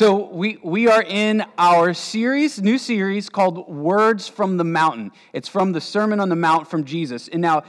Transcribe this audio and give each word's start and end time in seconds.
So 0.00 0.30
we 0.30 0.58
we 0.62 0.88
are 0.88 1.02
in 1.02 1.44
our 1.58 1.92
series, 1.92 2.62
new 2.62 2.78
series 2.78 3.28
called 3.28 3.68
Words 3.68 4.28
from 4.28 4.56
the 4.56 4.64
Mountain. 4.64 5.10
It's 5.34 5.46
from 5.46 5.72
the 5.72 5.80
Sermon 5.82 6.20
on 6.20 6.30
the 6.30 6.36
Mount 6.36 6.66
from 6.66 6.84
Jesus. 6.84 7.28
And 7.28 7.42
now 7.42 7.64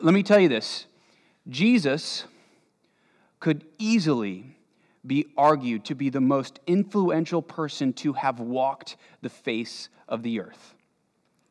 let 0.00 0.14
me 0.14 0.22
tell 0.22 0.38
you 0.38 0.48
this. 0.48 0.86
Jesus 1.46 2.24
could 3.38 3.66
easily 3.78 4.56
be 5.06 5.26
argued 5.36 5.84
to 5.84 5.94
be 5.94 6.08
the 6.08 6.22
most 6.22 6.58
influential 6.66 7.42
person 7.42 7.92
to 7.92 8.14
have 8.14 8.40
walked 8.40 8.96
the 9.20 9.28
face 9.28 9.90
of 10.08 10.22
the 10.22 10.40
earth. 10.40 10.74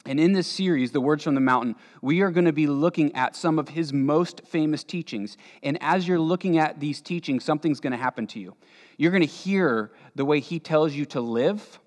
And 0.07 0.21
in 0.21 0.31
this 0.31 0.47
series, 0.47 0.93
The 0.93 1.01
Words 1.01 1.25
from 1.25 1.35
the 1.35 1.41
Mountain, 1.41 1.75
we 2.01 2.21
are 2.21 2.31
going 2.31 2.45
to 2.45 2.53
be 2.53 2.65
looking 2.65 3.13
at 3.13 3.35
some 3.35 3.59
of 3.59 3.67
his 3.67 3.91
most 3.91 4.41
famous 4.47 4.85
teachings. 4.85 5.37
And 5.61 5.77
as 5.81 6.07
you're 6.07 6.17
looking 6.17 6.57
at 6.57 6.79
these 6.79 7.01
teachings, 7.01 7.43
something's 7.43 7.81
going 7.81 7.91
to 7.91 7.97
happen 7.97 8.25
to 8.27 8.39
you. 8.39 8.55
You're 8.95 9.11
going 9.11 9.21
to 9.21 9.27
hear 9.27 9.91
the 10.15 10.23
way 10.23 10.39
he 10.39 10.59
tells 10.59 10.93
you 10.93 11.03
to 11.07 11.19
live, 11.19 11.79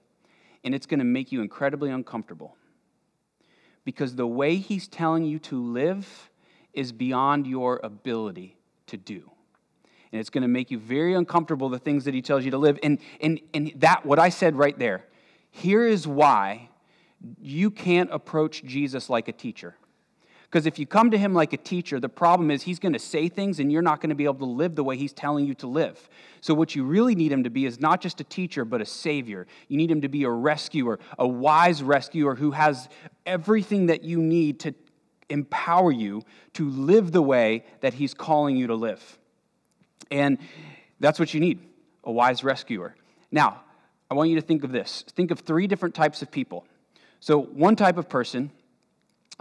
and 0.62 0.74
it's 0.74 0.84
going 0.84 0.98
to 0.98 1.04
make 1.04 1.32
you 1.32 1.40
incredibly 1.40 1.90
uncomfortable. 1.90 2.56
Because 3.86 4.16
the 4.16 4.26
way 4.26 4.56
he's 4.56 4.86
telling 4.86 5.24
you 5.24 5.38
to 5.38 5.58
live 5.58 6.30
is 6.74 6.92
beyond 6.92 7.46
your 7.46 7.80
ability 7.82 8.58
to 8.88 8.98
do. 8.98 9.30
And 10.12 10.20
it's 10.20 10.28
going 10.28 10.42
to 10.42 10.48
make 10.48 10.70
you 10.70 10.78
very 10.78 11.14
uncomfortable, 11.14 11.70
the 11.70 11.78
things 11.78 12.04
that 12.04 12.12
he 12.12 12.20
tells 12.20 12.44
you 12.44 12.50
to 12.50 12.58
live. 12.58 12.78
And, 12.82 12.98
and, 13.22 13.40
and 13.54 13.72
that, 13.76 14.04
what 14.04 14.18
I 14.18 14.28
said 14.28 14.56
right 14.56 14.78
there, 14.78 15.06
here 15.50 15.86
is 15.86 16.06
why 16.06 16.69
you 17.40 17.70
can't 17.70 18.10
approach 18.12 18.64
Jesus 18.64 19.10
like 19.10 19.28
a 19.28 19.32
teacher. 19.32 19.76
Because 20.50 20.66
if 20.66 20.80
you 20.80 20.86
come 20.86 21.12
to 21.12 21.18
him 21.18 21.32
like 21.32 21.52
a 21.52 21.56
teacher, 21.56 22.00
the 22.00 22.08
problem 22.08 22.50
is 22.50 22.62
he's 22.62 22.80
going 22.80 22.92
to 22.92 22.98
say 22.98 23.28
things 23.28 23.60
and 23.60 23.70
you're 23.70 23.82
not 23.82 24.00
going 24.00 24.08
to 24.08 24.16
be 24.16 24.24
able 24.24 24.34
to 24.34 24.44
live 24.46 24.74
the 24.74 24.82
way 24.82 24.96
he's 24.96 25.12
telling 25.12 25.46
you 25.46 25.54
to 25.54 25.68
live. 25.68 26.08
So, 26.40 26.54
what 26.54 26.74
you 26.74 26.82
really 26.82 27.14
need 27.14 27.30
him 27.30 27.44
to 27.44 27.50
be 27.50 27.66
is 27.66 27.78
not 27.78 28.00
just 28.00 28.20
a 28.20 28.24
teacher, 28.24 28.64
but 28.64 28.80
a 28.80 28.86
savior. 28.86 29.46
You 29.68 29.76
need 29.76 29.92
him 29.92 30.00
to 30.00 30.08
be 30.08 30.24
a 30.24 30.30
rescuer, 30.30 30.98
a 31.20 31.28
wise 31.28 31.84
rescuer 31.84 32.34
who 32.34 32.50
has 32.50 32.88
everything 33.26 33.86
that 33.86 34.02
you 34.02 34.20
need 34.20 34.58
to 34.60 34.74
empower 35.28 35.92
you 35.92 36.22
to 36.54 36.68
live 36.68 37.12
the 37.12 37.22
way 37.22 37.64
that 37.80 37.94
he's 37.94 38.12
calling 38.12 38.56
you 38.56 38.66
to 38.66 38.74
live. 38.74 39.18
And 40.10 40.38
that's 40.98 41.20
what 41.20 41.32
you 41.32 41.38
need 41.38 41.60
a 42.02 42.10
wise 42.10 42.42
rescuer. 42.42 42.96
Now, 43.30 43.60
I 44.10 44.14
want 44.14 44.30
you 44.30 44.36
to 44.36 44.42
think 44.42 44.64
of 44.64 44.72
this 44.72 45.04
think 45.14 45.30
of 45.30 45.40
three 45.40 45.68
different 45.68 45.94
types 45.94 46.22
of 46.22 46.30
people. 46.32 46.66
So, 47.20 47.40
one 47.40 47.76
type 47.76 47.98
of 47.98 48.08
person, 48.08 48.50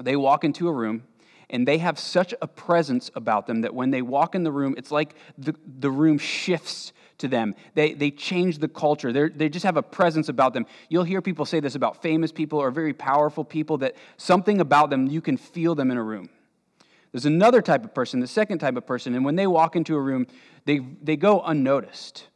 they 0.02 0.16
walk 0.16 0.44
into 0.44 0.67
a 0.67 0.73
room 0.73 1.03
and 1.49 1.67
they 1.67 1.80
have 1.80 1.97
such 1.97 2.33
a 2.41 2.47
presence 2.47 3.09
about 3.16 3.47
them 3.47 3.61
that 3.61 3.73
when 3.73 3.89
they 3.89 4.02
walk 4.02 4.35
in 4.35 4.44
the 4.44 4.52
room, 4.52 4.75
it's 4.77 4.91
like 4.91 5.16
the, 5.38 5.55
the 5.80 5.89
room 5.89 6.17
shifts 6.17 6.94
to 7.17 7.27
them. 7.27 7.55
They, 7.73 7.94
they 7.94 8.11
change 8.11 8.59
the 8.59 8.67
culture. 8.67 9.11
They're, 9.11 9.30
they 9.30 9.50
just 9.50 9.66
have 9.66 9.77
a 9.77 9.81
presence 9.81 10.30
about 10.30 10.53
them. 10.53 10.66
You'll 10.89 11.03
hear 11.03 11.22
people 11.22 11.45
say 11.45 11.59
this 11.59 11.75
about 11.75 12.02
famous 12.02 12.31
people 12.31 12.59
or 12.59 12.72
very 12.72 12.94
powerful 12.94 13.44
people 13.44 13.77
that 13.80 13.95
something 14.17 14.61
about 14.61 14.89
them, 14.89 15.07
you 15.07 15.22
can 15.22 15.38
feel 15.38 15.75
them 15.75 15.91
in 15.91 15.97
a 15.97 16.03
room. 16.03 16.30
There's 17.11 17.25
another 17.25 17.61
type 17.61 17.83
of 17.83 17.94
person, 17.94 18.19
the 18.19 18.27
second 18.27 18.59
type 18.59 18.75
of 18.75 18.85
person, 18.85 19.16
and 19.16 19.25
when 19.25 19.35
they 19.35 19.47
walk 19.47 19.75
into 19.75 19.95
a 19.95 20.00
room, 20.00 20.27
they, 20.66 20.80
they 20.80 21.17
go 21.17 21.41
unnoticed. 21.41 22.27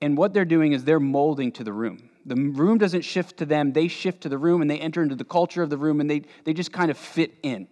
And 0.00 0.16
what 0.16 0.32
they're 0.32 0.44
doing 0.44 0.72
is 0.72 0.84
they're 0.84 1.00
molding 1.00 1.50
to 1.52 1.64
the 1.64 1.72
room. 1.72 2.10
The 2.24 2.36
room 2.36 2.78
doesn't 2.78 3.02
shift 3.02 3.38
to 3.38 3.46
them, 3.46 3.72
they 3.72 3.88
shift 3.88 4.22
to 4.22 4.28
the 4.28 4.38
room 4.38 4.62
and 4.62 4.70
they 4.70 4.78
enter 4.78 5.02
into 5.02 5.16
the 5.16 5.24
culture 5.24 5.62
of 5.62 5.70
the 5.70 5.76
room 5.76 6.00
and 6.00 6.08
they, 6.08 6.22
they 6.44 6.52
just 6.52 6.72
kind 6.72 6.90
of 6.90 6.96
fit 6.96 7.34
in. 7.42 7.66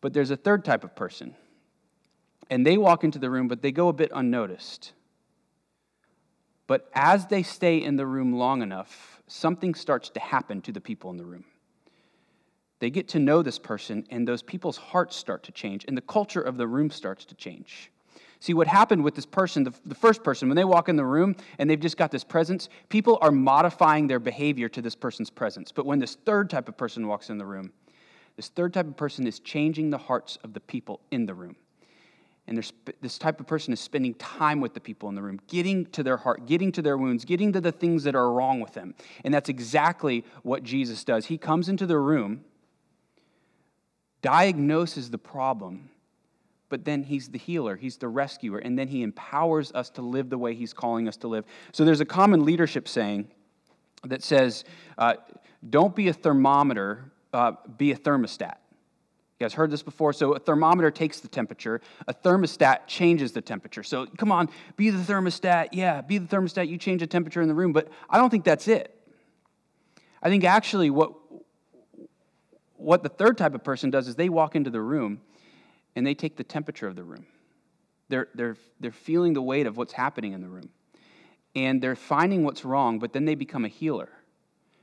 But 0.00 0.12
there's 0.12 0.30
a 0.30 0.36
third 0.36 0.64
type 0.64 0.84
of 0.84 0.94
person. 0.94 1.34
And 2.50 2.64
they 2.64 2.78
walk 2.78 3.04
into 3.04 3.18
the 3.18 3.30
room, 3.30 3.48
but 3.48 3.60
they 3.60 3.72
go 3.72 3.88
a 3.88 3.92
bit 3.92 4.10
unnoticed. 4.14 4.92
But 6.66 6.88
as 6.94 7.26
they 7.26 7.42
stay 7.42 7.82
in 7.82 7.96
the 7.96 8.06
room 8.06 8.32
long 8.32 8.62
enough, 8.62 9.22
something 9.26 9.74
starts 9.74 10.10
to 10.10 10.20
happen 10.20 10.60
to 10.62 10.72
the 10.72 10.80
people 10.80 11.10
in 11.10 11.16
the 11.16 11.24
room. 11.24 11.44
They 12.78 12.90
get 12.90 13.08
to 13.08 13.18
know 13.18 13.42
this 13.42 13.58
person, 13.58 14.06
and 14.10 14.26
those 14.26 14.42
people's 14.42 14.76
hearts 14.76 15.16
start 15.16 15.42
to 15.44 15.52
change, 15.52 15.84
and 15.88 15.96
the 15.96 16.02
culture 16.02 16.40
of 16.40 16.56
the 16.56 16.66
room 16.66 16.90
starts 16.90 17.24
to 17.26 17.34
change. 17.34 17.90
See, 18.40 18.54
what 18.54 18.68
happened 18.68 19.02
with 19.02 19.16
this 19.16 19.26
person, 19.26 19.64
the, 19.64 19.74
the, 19.84 19.96
first 19.96 20.22
person, 20.22 20.48
when 20.48 20.56
they 20.56 20.64
walk 20.64 20.88
in 20.88 20.96
the 20.96 21.04
room 21.04 21.34
and 21.58 21.68
they've 21.68 21.80
just 21.80 21.96
got 21.96 22.12
this 22.12 22.22
presence, 22.22 22.68
people 22.88 23.18
are 23.20 23.32
modifying 23.32 24.06
their 24.06 24.20
behavior 24.20 24.68
to 24.68 24.80
this 24.80 24.94
person's 24.94 25.30
presence. 25.30 25.72
But 25.72 25.86
when 25.86 25.98
this 25.98 26.14
third 26.24 26.48
type 26.48 26.68
of 26.68 26.76
person 26.76 27.08
walks 27.08 27.30
in 27.30 27.38
the 27.38 27.44
room, 27.44 27.72
this 28.36 28.48
third 28.48 28.72
type 28.72 28.86
of 28.86 28.96
person 28.96 29.26
is 29.26 29.40
changing 29.40 29.90
the 29.90 29.98
hearts 29.98 30.38
of 30.44 30.52
the 30.52 30.60
people 30.60 31.00
in 31.10 31.26
the 31.26 31.34
room. 31.34 31.56
And 32.46 32.56
this 33.02 33.18
type 33.18 33.40
of 33.40 33.46
person 33.46 33.74
is 33.74 33.80
spending 33.80 34.14
time 34.14 34.62
with 34.62 34.72
the 34.72 34.80
people 34.80 35.10
in 35.10 35.14
the 35.14 35.20
room, 35.20 35.38
getting 35.48 35.84
to 35.86 36.02
their 36.02 36.16
heart, 36.16 36.46
getting 36.46 36.72
to 36.72 36.80
their 36.80 36.96
wounds, 36.96 37.26
getting 37.26 37.52
to 37.52 37.60
the 37.60 37.72
things 37.72 38.04
that 38.04 38.14
are 38.14 38.32
wrong 38.32 38.60
with 38.60 38.72
them. 38.72 38.94
And 39.22 39.34
that's 39.34 39.50
exactly 39.50 40.24
what 40.44 40.62
Jesus 40.62 41.04
does. 41.04 41.26
He 41.26 41.36
comes 41.36 41.68
into 41.68 41.84
the 41.84 41.98
room, 41.98 42.44
diagnoses 44.22 45.10
the 45.10 45.18
problem, 45.18 45.90
but 46.68 46.84
then 46.84 47.02
he's 47.02 47.28
the 47.28 47.38
healer, 47.38 47.76
he's 47.76 47.96
the 47.96 48.08
rescuer, 48.08 48.58
and 48.58 48.78
then 48.78 48.88
he 48.88 49.02
empowers 49.02 49.72
us 49.72 49.90
to 49.90 50.02
live 50.02 50.30
the 50.30 50.38
way 50.38 50.54
he's 50.54 50.72
calling 50.72 51.08
us 51.08 51.16
to 51.18 51.28
live. 51.28 51.44
So 51.72 51.84
there's 51.84 52.00
a 52.00 52.06
common 52.06 52.44
leadership 52.44 52.88
saying 52.88 53.28
that 54.04 54.22
says, 54.22 54.64
uh, 54.96 55.14
don't 55.68 55.94
be 55.94 56.08
a 56.08 56.12
thermometer, 56.12 57.12
uh, 57.32 57.52
be 57.76 57.92
a 57.92 57.96
thermostat. 57.96 58.56
You 59.38 59.44
guys 59.44 59.54
heard 59.54 59.70
this 59.70 59.82
before? 59.82 60.12
So 60.12 60.32
a 60.32 60.38
thermometer 60.38 60.90
takes 60.90 61.20
the 61.20 61.28
temperature, 61.28 61.80
a 62.08 62.14
thermostat 62.14 62.86
changes 62.88 63.32
the 63.32 63.40
temperature. 63.40 63.84
So 63.84 64.06
come 64.18 64.32
on, 64.32 64.48
be 64.76 64.90
the 64.90 64.98
thermostat. 64.98 65.68
Yeah, 65.72 66.00
be 66.00 66.18
the 66.18 66.26
thermostat. 66.26 66.68
You 66.68 66.76
change 66.76 67.00
the 67.00 67.06
temperature 67.06 67.40
in 67.40 67.48
the 67.48 67.54
room, 67.54 67.72
but 67.72 67.88
I 68.10 68.18
don't 68.18 68.30
think 68.30 68.44
that's 68.44 68.66
it. 68.66 68.94
I 70.20 70.28
think 70.28 70.42
actually 70.44 70.90
what 70.90 71.12
what 72.74 73.02
the 73.02 73.08
third 73.08 73.36
type 73.36 73.54
of 73.54 73.64
person 73.64 73.90
does 73.90 74.08
is 74.08 74.14
they 74.14 74.28
walk 74.28 74.54
into 74.54 74.70
the 74.70 74.80
room 74.80 75.20
and 75.98 76.06
they 76.06 76.14
take 76.14 76.36
the 76.36 76.44
temperature 76.44 76.86
of 76.86 76.94
the 76.94 77.02
room. 77.02 77.26
They're, 78.08 78.28
they're, 78.32 78.56
they're 78.78 78.92
feeling 78.92 79.32
the 79.32 79.42
weight 79.42 79.66
of 79.66 79.76
what's 79.76 79.92
happening 79.92 80.32
in 80.32 80.40
the 80.40 80.48
room. 80.48 80.70
And 81.56 81.82
they're 81.82 81.96
finding 81.96 82.44
what's 82.44 82.64
wrong, 82.64 83.00
but 83.00 83.12
then 83.12 83.24
they 83.24 83.34
become 83.34 83.64
a 83.64 83.68
healer 83.68 84.08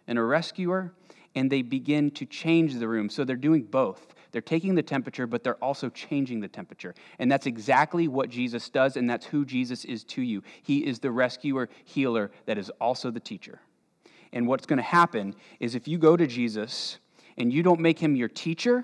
and 0.07 0.19
a 0.19 0.21
rescuer, 0.21 0.91
and 1.33 1.49
they 1.49 1.61
begin 1.61 2.11
to 2.11 2.25
change 2.25 2.75
the 2.75 2.89
room. 2.89 3.09
So 3.09 3.23
they're 3.23 3.37
doing 3.37 3.63
both. 3.63 4.13
They're 4.33 4.41
taking 4.41 4.75
the 4.75 4.83
temperature, 4.83 5.25
but 5.25 5.41
they're 5.41 5.63
also 5.63 5.87
changing 5.87 6.41
the 6.41 6.49
temperature. 6.49 6.93
And 7.17 7.31
that's 7.31 7.45
exactly 7.45 8.09
what 8.09 8.27
Jesus 8.27 8.67
does, 8.67 8.97
and 8.97 9.09
that's 9.09 9.25
who 9.25 9.45
Jesus 9.45 9.85
is 9.85 10.03
to 10.03 10.21
you. 10.21 10.43
He 10.63 10.85
is 10.85 10.99
the 10.99 11.11
rescuer, 11.11 11.69
healer, 11.85 12.29
that 12.45 12.57
is 12.57 12.69
also 12.81 13.09
the 13.09 13.21
teacher. 13.21 13.61
And 14.33 14.49
what's 14.49 14.65
going 14.65 14.79
to 14.79 14.83
happen 14.83 15.33
is 15.61 15.75
if 15.75 15.87
you 15.87 15.97
go 15.97 16.17
to 16.17 16.27
Jesus 16.27 16.99
and 17.37 17.53
you 17.53 17.63
don't 17.63 17.79
make 17.79 17.99
him 17.99 18.17
your 18.17 18.27
teacher, 18.27 18.83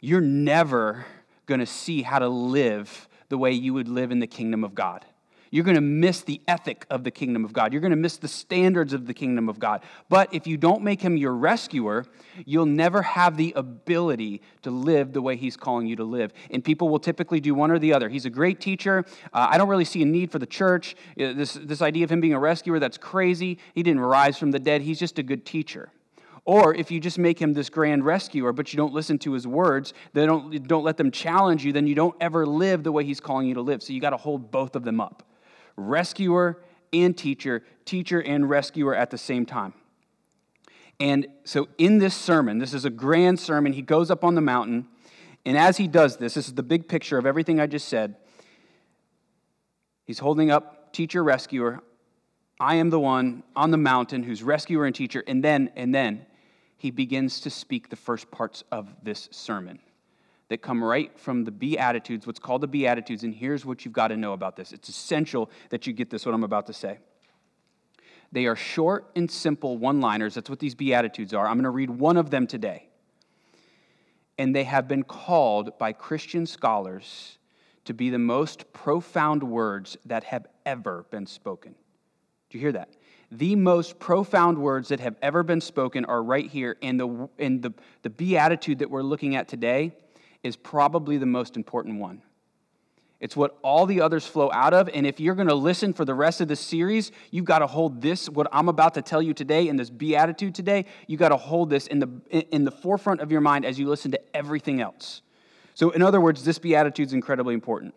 you're 0.00 0.20
never 0.20 1.06
going 1.46 1.60
to 1.60 1.66
see 1.66 2.02
how 2.02 2.18
to 2.18 2.28
live 2.28 3.08
the 3.28 3.38
way 3.38 3.52
you 3.52 3.74
would 3.74 3.88
live 3.88 4.10
in 4.10 4.20
the 4.20 4.26
kingdom 4.26 4.64
of 4.64 4.74
God. 4.74 5.04
You're 5.50 5.64
going 5.64 5.76
to 5.76 5.80
miss 5.80 6.20
the 6.22 6.40
ethic 6.46 6.86
of 6.90 7.04
the 7.04 7.10
kingdom 7.10 7.44
of 7.44 7.52
God. 7.52 7.72
You're 7.72 7.80
going 7.80 7.90
to 7.90 7.96
miss 7.96 8.18
the 8.18 8.28
standards 8.28 8.92
of 8.92 9.06
the 9.06 9.14
kingdom 9.14 9.48
of 9.48 9.58
God. 9.58 9.82
But 10.08 10.32
if 10.34 10.46
you 10.46 10.56
don't 10.56 10.82
make 10.82 11.00
him 11.00 11.16
your 11.16 11.32
rescuer, 11.32 12.04
you'll 12.44 12.66
never 12.66 13.02
have 13.02 13.36
the 13.36 13.52
ability 13.56 14.42
to 14.62 14.70
live 14.70 15.12
the 15.12 15.22
way 15.22 15.36
he's 15.36 15.56
calling 15.56 15.86
you 15.86 15.96
to 15.96 16.04
live. 16.04 16.32
And 16.50 16.62
people 16.62 16.88
will 16.88 16.98
typically 16.98 17.40
do 17.40 17.54
one 17.54 17.70
or 17.70 17.78
the 17.78 17.94
other. 17.94 18.08
He's 18.08 18.26
a 18.26 18.30
great 18.30 18.60
teacher. 18.60 19.04
Uh, 19.32 19.48
I 19.50 19.58
don't 19.58 19.68
really 19.68 19.84
see 19.84 20.02
a 20.02 20.06
need 20.06 20.30
for 20.30 20.38
the 20.38 20.46
church. 20.46 20.94
Uh, 21.18 21.32
this, 21.32 21.54
this 21.54 21.82
idea 21.82 22.04
of 22.04 22.12
him 22.12 22.20
being 22.20 22.34
a 22.34 22.40
rescuer, 22.40 22.78
that's 22.78 22.98
crazy. 22.98 23.58
He 23.74 23.82
didn't 23.82 24.00
rise 24.00 24.38
from 24.38 24.50
the 24.50 24.58
dead, 24.58 24.82
he's 24.82 24.98
just 24.98 25.18
a 25.18 25.22
good 25.22 25.46
teacher. 25.46 25.90
Or 26.48 26.74
if 26.74 26.90
you 26.90 26.98
just 26.98 27.18
make 27.18 27.38
him 27.38 27.52
this 27.52 27.68
grand 27.68 28.06
rescuer, 28.06 28.54
but 28.54 28.72
you 28.72 28.78
don't 28.78 28.94
listen 28.94 29.18
to 29.18 29.34
his 29.34 29.46
words, 29.46 29.92
they 30.14 30.24
don't, 30.24 30.66
don't 30.66 30.82
let 30.82 30.96
them 30.96 31.10
challenge 31.10 31.62
you, 31.62 31.74
then 31.74 31.86
you 31.86 31.94
don't 31.94 32.14
ever 32.22 32.46
live 32.46 32.84
the 32.84 32.90
way 32.90 33.04
he's 33.04 33.20
calling 33.20 33.46
you 33.46 33.52
to 33.52 33.60
live. 33.60 33.82
So 33.82 33.92
you 33.92 34.00
got 34.00 34.10
to 34.10 34.16
hold 34.16 34.50
both 34.50 34.74
of 34.74 34.82
them 34.82 34.98
up 34.98 35.24
rescuer 35.76 36.58
and 36.90 37.14
teacher, 37.14 37.62
teacher 37.84 38.22
and 38.22 38.48
rescuer 38.48 38.94
at 38.94 39.10
the 39.10 39.18
same 39.18 39.44
time. 39.44 39.74
And 40.98 41.26
so 41.44 41.68
in 41.76 41.98
this 41.98 42.16
sermon, 42.16 42.56
this 42.56 42.72
is 42.72 42.86
a 42.86 42.90
grand 42.90 43.38
sermon, 43.38 43.74
he 43.74 43.82
goes 43.82 44.10
up 44.10 44.24
on 44.24 44.34
the 44.34 44.40
mountain. 44.40 44.86
And 45.44 45.58
as 45.58 45.76
he 45.76 45.86
does 45.86 46.16
this, 46.16 46.32
this 46.32 46.48
is 46.48 46.54
the 46.54 46.62
big 46.62 46.88
picture 46.88 47.18
of 47.18 47.26
everything 47.26 47.60
I 47.60 47.66
just 47.66 47.88
said. 47.88 48.16
He's 50.06 50.20
holding 50.20 50.50
up 50.50 50.94
teacher, 50.94 51.22
rescuer. 51.22 51.80
I 52.58 52.76
am 52.76 52.88
the 52.88 52.98
one 52.98 53.42
on 53.54 53.70
the 53.70 53.76
mountain 53.76 54.22
who's 54.22 54.42
rescuer 54.42 54.86
and 54.86 54.94
teacher. 54.94 55.22
And 55.26 55.44
then, 55.44 55.70
and 55.76 55.94
then, 55.94 56.24
he 56.78 56.90
begins 56.90 57.40
to 57.40 57.50
speak 57.50 57.90
the 57.90 57.96
first 57.96 58.30
parts 58.30 58.64
of 58.72 58.88
this 59.02 59.28
sermon 59.32 59.80
that 60.48 60.62
come 60.62 60.82
right 60.82 61.16
from 61.18 61.44
the 61.44 61.50
Beatitudes, 61.50 62.26
what's 62.26 62.38
called 62.38 62.62
the 62.62 62.68
Beatitudes. 62.68 63.24
And 63.24 63.34
here's 63.34 63.66
what 63.66 63.84
you've 63.84 63.92
got 63.92 64.08
to 64.08 64.16
know 64.16 64.32
about 64.32 64.56
this 64.56 64.72
it's 64.72 64.88
essential 64.88 65.50
that 65.70 65.86
you 65.86 65.92
get 65.92 66.08
this, 66.08 66.24
what 66.24 66.34
I'm 66.34 66.44
about 66.44 66.66
to 66.68 66.72
say. 66.72 66.98
They 68.30 68.46
are 68.46 68.56
short 68.56 69.10
and 69.16 69.30
simple 69.30 69.76
one 69.78 70.00
liners. 70.00 70.34
That's 70.34 70.50
what 70.50 70.58
these 70.58 70.74
Beatitudes 70.74 71.34
are. 71.34 71.46
I'm 71.46 71.54
going 71.54 71.64
to 71.64 71.70
read 71.70 71.90
one 71.90 72.16
of 72.16 72.30
them 72.30 72.46
today. 72.46 72.88
And 74.36 74.54
they 74.54 74.64
have 74.64 74.86
been 74.86 75.02
called 75.02 75.78
by 75.78 75.92
Christian 75.92 76.46
scholars 76.46 77.38
to 77.86 77.94
be 77.94 78.10
the 78.10 78.18
most 78.18 78.72
profound 78.72 79.42
words 79.42 79.96
that 80.04 80.24
have 80.24 80.46
ever 80.64 81.06
been 81.10 81.26
spoken. 81.26 81.74
Do 82.50 82.58
you 82.58 82.62
hear 82.62 82.72
that? 82.72 82.90
The 83.30 83.56
most 83.56 83.98
profound 83.98 84.58
words 84.58 84.88
that 84.88 85.00
have 85.00 85.16
ever 85.20 85.42
been 85.42 85.60
spoken 85.60 86.04
are 86.06 86.22
right 86.22 86.48
here. 86.48 86.76
And 86.82 86.98
the, 86.98 87.28
and 87.38 87.62
the, 87.62 87.74
the 88.02 88.10
beatitude 88.10 88.78
that 88.78 88.90
we're 88.90 89.02
looking 89.02 89.36
at 89.36 89.48
today 89.48 89.92
is 90.42 90.56
probably 90.56 91.18
the 91.18 91.26
most 91.26 91.56
important 91.56 92.00
one. 92.00 92.22
It's 93.20 93.36
what 93.36 93.58
all 93.62 93.84
the 93.84 94.00
others 94.00 94.26
flow 94.26 94.50
out 94.52 94.72
of. 94.72 94.88
And 94.94 95.04
if 95.04 95.18
you're 95.18 95.34
going 95.34 95.48
to 95.48 95.54
listen 95.54 95.92
for 95.92 96.04
the 96.04 96.14
rest 96.14 96.40
of 96.40 96.46
the 96.48 96.54
series, 96.54 97.10
you've 97.30 97.44
got 97.44 97.58
to 97.58 97.66
hold 97.66 98.00
this, 98.00 98.28
what 98.28 98.46
I'm 98.52 98.68
about 98.68 98.94
to 98.94 99.02
tell 99.02 99.20
you 99.20 99.34
today, 99.34 99.66
in 99.66 99.76
this 99.76 99.90
beatitude 99.90 100.54
today, 100.54 100.84
you've 101.08 101.18
got 101.18 101.30
to 101.30 101.36
hold 101.36 101.68
this 101.68 101.88
in 101.88 101.98
the, 101.98 102.08
in 102.30 102.64
the 102.64 102.70
forefront 102.70 103.20
of 103.20 103.32
your 103.32 103.40
mind 103.40 103.64
as 103.64 103.78
you 103.78 103.88
listen 103.88 104.12
to 104.12 104.20
everything 104.36 104.80
else. 104.80 105.22
So, 105.74 105.90
in 105.90 106.02
other 106.02 106.20
words, 106.20 106.44
this 106.44 106.58
beatitude 106.58 107.08
is 107.08 107.12
incredibly 107.12 107.54
important. 107.54 107.94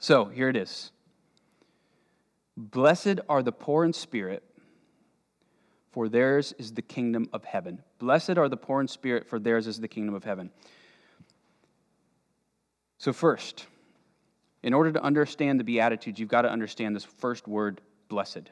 So, 0.00 0.24
here 0.26 0.48
it 0.48 0.56
is 0.56 0.90
Blessed 2.56 3.20
are 3.28 3.42
the 3.42 3.52
poor 3.52 3.84
in 3.84 3.92
spirit, 3.92 4.42
for 5.90 6.08
theirs 6.08 6.54
is 6.58 6.72
the 6.72 6.82
kingdom 6.82 7.28
of 7.32 7.44
heaven. 7.44 7.82
Blessed 7.98 8.38
are 8.38 8.48
the 8.48 8.56
poor 8.56 8.80
in 8.80 8.88
spirit, 8.88 9.26
for 9.26 9.38
theirs 9.38 9.66
is 9.66 9.80
the 9.80 9.88
kingdom 9.88 10.14
of 10.14 10.24
heaven. 10.24 10.50
So, 12.98 13.12
first, 13.12 13.66
in 14.62 14.72
order 14.72 14.92
to 14.92 15.02
understand 15.02 15.60
the 15.60 15.64
Beatitudes, 15.64 16.18
you've 16.18 16.28
got 16.28 16.42
to 16.42 16.50
understand 16.50 16.96
this 16.96 17.04
first 17.04 17.46
word, 17.46 17.80
blessed. 18.08 18.50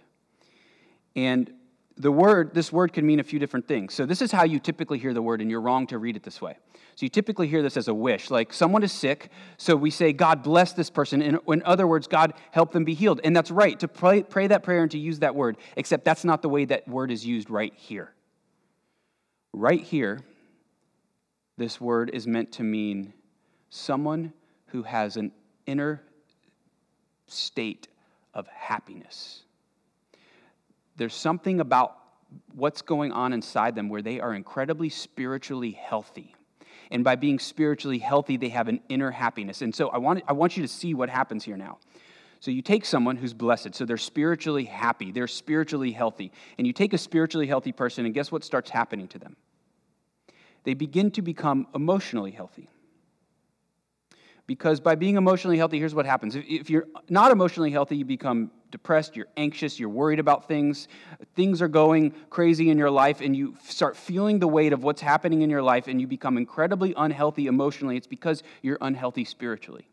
And 1.16 1.52
the 1.96 2.10
word, 2.10 2.54
this 2.54 2.72
word 2.72 2.92
can 2.92 3.06
mean 3.06 3.20
a 3.20 3.22
few 3.22 3.38
different 3.38 3.68
things. 3.68 3.94
So, 3.94 4.06
this 4.06 4.22
is 4.22 4.32
how 4.32 4.44
you 4.44 4.58
typically 4.58 4.98
hear 4.98 5.14
the 5.14 5.22
word, 5.22 5.40
and 5.40 5.50
you're 5.50 5.60
wrong 5.60 5.86
to 5.88 5.98
read 5.98 6.16
it 6.16 6.22
this 6.22 6.40
way. 6.40 6.56
So, 6.94 7.04
you 7.04 7.08
typically 7.08 7.48
hear 7.48 7.62
this 7.62 7.76
as 7.76 7.88
a 7.88 7.94
wish, 7.94 8.30
like 8.30 8.52
someone 8.52 8.82
is 8.82 8.92
sick, 8.92 9.30
so 9.56 9.76
we 9.76 9.90
say, 9.90 10.12
God 10.12 10.42
bless 10.42 10.72
this 10.72 10.90
person. 10.90 11.22
In, 11.22 11.38
in 11.48 11.62
other 11.64 11.86
words, 11.86 12.06
God 12.06 12.34
help 12.50 12.72
them 12.72 12.84
be 12.84 12.94
healed. 12.94 13.20
And 13.24 13.34
that's 13.36 13.50
right, 13.50 13.78
to 13.80 13.88
pray, 13.88 14.22
pray 14.22 14.46
that 14.46 14.62
prayer 14.62 14.82
and 14.82 14.90
to 14.92 14.98
use 14.98 15.20
that 15.20 15.34
word, 15.34 15.56
except 15.76 16.04
that's 16.04 16.24
not 16.24 16.42
the 16.42 16.48
way 16.48 16.64
that 16.66 16.88
word 16.88 17.10
is 17.10 17.24
used 17.26 17.50
right 17.50 17.74
here. 17.74 18.12
Right 19.52 19.82
here, 19.82 20.20
this 21.58 21.80
word 21.80 22.10
is 22.12 22.26
meant 22.26 22.52
to 22.52 22.62
mean 22.62 23.12
someone 23.70 24.32
who 24.66 24.82
has 24.82 25.16
an 25.16 25.32
inner 25.66 26.02
state 27.26 27.88
of 28.34 28.46
happiness. 28.48 29.42
There's 30.96 31.14
something 31.14 31.60
about 31.60 31.96
what's 32.54 32.82
going 32.82 33.12
on 33.12 33.32
inside 33.32 33.74
them 33.74 33.88
where 33.88 34.02
they 34.02 34.20
are 34.20 34.34
incredibly 34.34 34.88
spiritually 34.88 35.72
healthy. 35.72 36.34
And 36.90 37.04
by 37.04 37.16
being 37.16 37.38
spiritually 37.38 37.98
healthy, 37.98 38.36
they 38.36 38.50
have 38.50 38.68
an 38.68 38.80
inner 38.88 39.10
happiness. 39.10 39.62
And 39.62 39.74
so 39.74 39.88
I 39.88 39.98
want, 39.98 40.22
I 40.28 40.32
want 40.32 40.56
you 40.56 40.62
to 40.62 40.68
see 40.68 40.94
what 40.94 41.08
happens 41.08 41.44
here 41.44 41.56
now. 41.56 41.78
So 42.40 42.50
you 42.50 42.60
take 42.60 42.84
someone 42.84 43.16
who's 43.16 43.32
blessed, 43.32 43.74
so 43.74 43.84
they're 43.84 43.96
spiritually 43.96 44.64
happy, 44.64 45.12
they're 45.12 45.28
spiritually 45.28 45.92
healthy. 45.92 46.32
And 46.58 46.66
you 46.66 46.72
take 46.72 46.92
a 46.92 46.98
spiritually 46.98 47.46
healthy 47.46 47.70
person, 47.70 48.04
and 48.04 48.12
guess 48.12 48.32
what 48.32 48.42
starts 48.42 48.68
happening 48.68 49.06
to 49.08 49.18
them? 49.18 49.36
They 50.64 50.74
begin 50.74 51.12
to 51.12 51.22
become 51.22 51.68
emotionally 51.74 52.32
healthy. 52.32 52.68
Because 54.46 54.80
by 54.80 54.96
being 54.96 55.16
emotionally 55.16 55.56
healthy, 55.56 55.78
here's 55.78 55.94
what 55.94 56.04
happens. 56.04 56.34
If 56.34 56.68
you're 56.68 56.88
not 57.08 57.30
emotionally 57.30 57.70
healthy, 57.70 57.96
you 57.96 58.04
become 58.04 58.50
depressed, 58.72 59.14
you're 59.14 59.28
anxious, 59.36 59.78
you're 59.78 59.88
worried 59.88 60.18
about 60.18 60.48
things, 60.48 60.88
things 61.36 61.62
are 61.62 61.68
going 61.68 62.12
crazy 62.30 62.70
in 62.70 62.78
your 62.78 62.90
life, 62.90 63.20
and 63.20 63.36
you 63.36 63.54
start 63.62 63.96
feeling 63.96 64.40
the 64.40 64.48
weight 64.48 64.72
of 64.72 64.82
what's 64.82 65.00
happening 65.00 65.42
in 65.42 65.50
your 65.50 65.62
life, 65.62 65.86
and 65.86 66.00
you 66.00 66.08
become 66.08 66.36
incredibly 66.36 66.92
unhealthy 66.96 67.46
emotionally. 67.46 67.96
It's 67.96 68.08
because 68.08 68.42
you're 68.62 68.78
unhealthy 68.80 69.24
spiritually. 69.24 69.86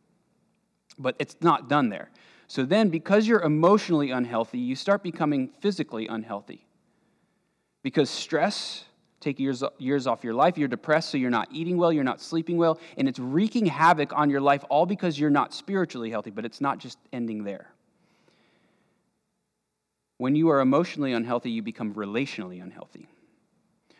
But 0.98 1.16
it's 1.20 1.36
not 1.42 1.70
done 1.70 1.90
there. 1.90 2.10
So 2.48 2.66
then, 2.66 2.90
because 2.90 3.28
you're 3.28 3.44
emotionally 3.44 4.10
unhealthy, 4.10 4.58
you 4.58 4.76
start 4.76 5.04
becoming 5.04 5.50
physically 5.62 6.08
unhealthy. 6.08 6.66
Because 7.84 8.10
stress, 8.10 8.86
take 9.20 9.40
years, 9.40 9.64
years 9.78 10.08
off 10.08 10.24
your 10.24 10.34
life. 10.34 10.58
You're 10.58 10.68
depressed, 10.68 11.10
so 11.10 11.18
you're 11.18 11.30
not 11.30 11.50
eating 11.52 11.78
well, 11.78 11.94
you're 11.94 12.04
not 12.04 12.22
sleeping 12.22 12.58
well, 12.58 12.80
and 12.98 13.08
it's 13.08 13.20
wreaking 13.20 13.68
havoc 13.68 14.14
on 14.14 14.30
your 14.30 14.42
life 14.42 14.64
all 14.70 14.86
because 14.86 15.20
you're 15.20 15.30
not 15.30 15.54
spiritually 15.54 16.10
healthy, 16.10 16.31
but 16.31 16.46
it's 16.46 16.62
not 16.62 16.80
just 16.80 16.98
ending 17.14 17.44
there. 17.44 17.68
When 20.19 20.36
you 20.36 20.50
are 20.50 20.60
emotionally 20.60 21.13
unhealthy, 21.13 21.50
you 21.50 21.62
become 21.62 21.94
relationally 21.94 22.62
unhealthy. 22.62 23.07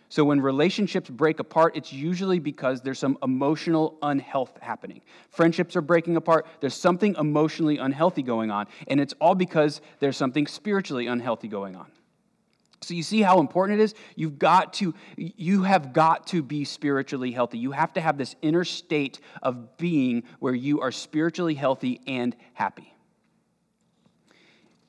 So 0.10 0.26
when 0.26 0.42
relationships 0.42 1.10
break 1.10 1.40
apart, 1.40 1.78
it's 1.78 1.94
usually 1.94 2.40
because 2.40 2.82
there's 2.82 3.00
some 3.00 3.18
emotional 3.24 3.98
unhealth 4.02 4.52
happening. 4.60 5.02
Friendships 5.30 5.78
are 5.78 5.82
breaking 5.82 6.18
apart, 6.18 6.46
there's 6.60 6.74
something 6.74 7.16
emotionally 7.18 7.78
unhealthy 7.78 8.22
going 8.22 8.52
on, 8.52 8.68
and 8.88 9.00
it's 9.00 9.14
all 9.22 9.34
because 9.34 9.80
there's 10.00 10.18
something 10.18 10.46
spiritually 10.46 11.08
unhealthy 11.08 11.48
going 11.48 11.78
on. 11.78 11.90
So 12.82 12.96
you 12.96 13.04
see 13.04 13.22
how 13.22 13.40
important 13.40 13.80
it 13.80 13.84
is? 13.84 13.96
You've 14.18 14.40
got 14.40 14.74
to 14.76 14.94
you 15.16 15.64
have 15.64 15.94
got 15.94 16.28
to 16.28 16.44
be 16.44 16.66
spiritually 16.66 17.32
healthy. 17.32 17.60
You 17.60 17.72
have 17.72 17.94
to 17.94 18.02
have 18.02 18.18
this 18.18 18.36
inner 18.42 18.66
state 18.66 19.22
of 19.42 19.78
being 19.78 20.24
where 20.40 20.56
you 20.56 20.82
are 20.82 20.92
spiritually 20.92 21.56
healthy 21.56 22.02
and 22.08 22.36
happy. 22.54 22.94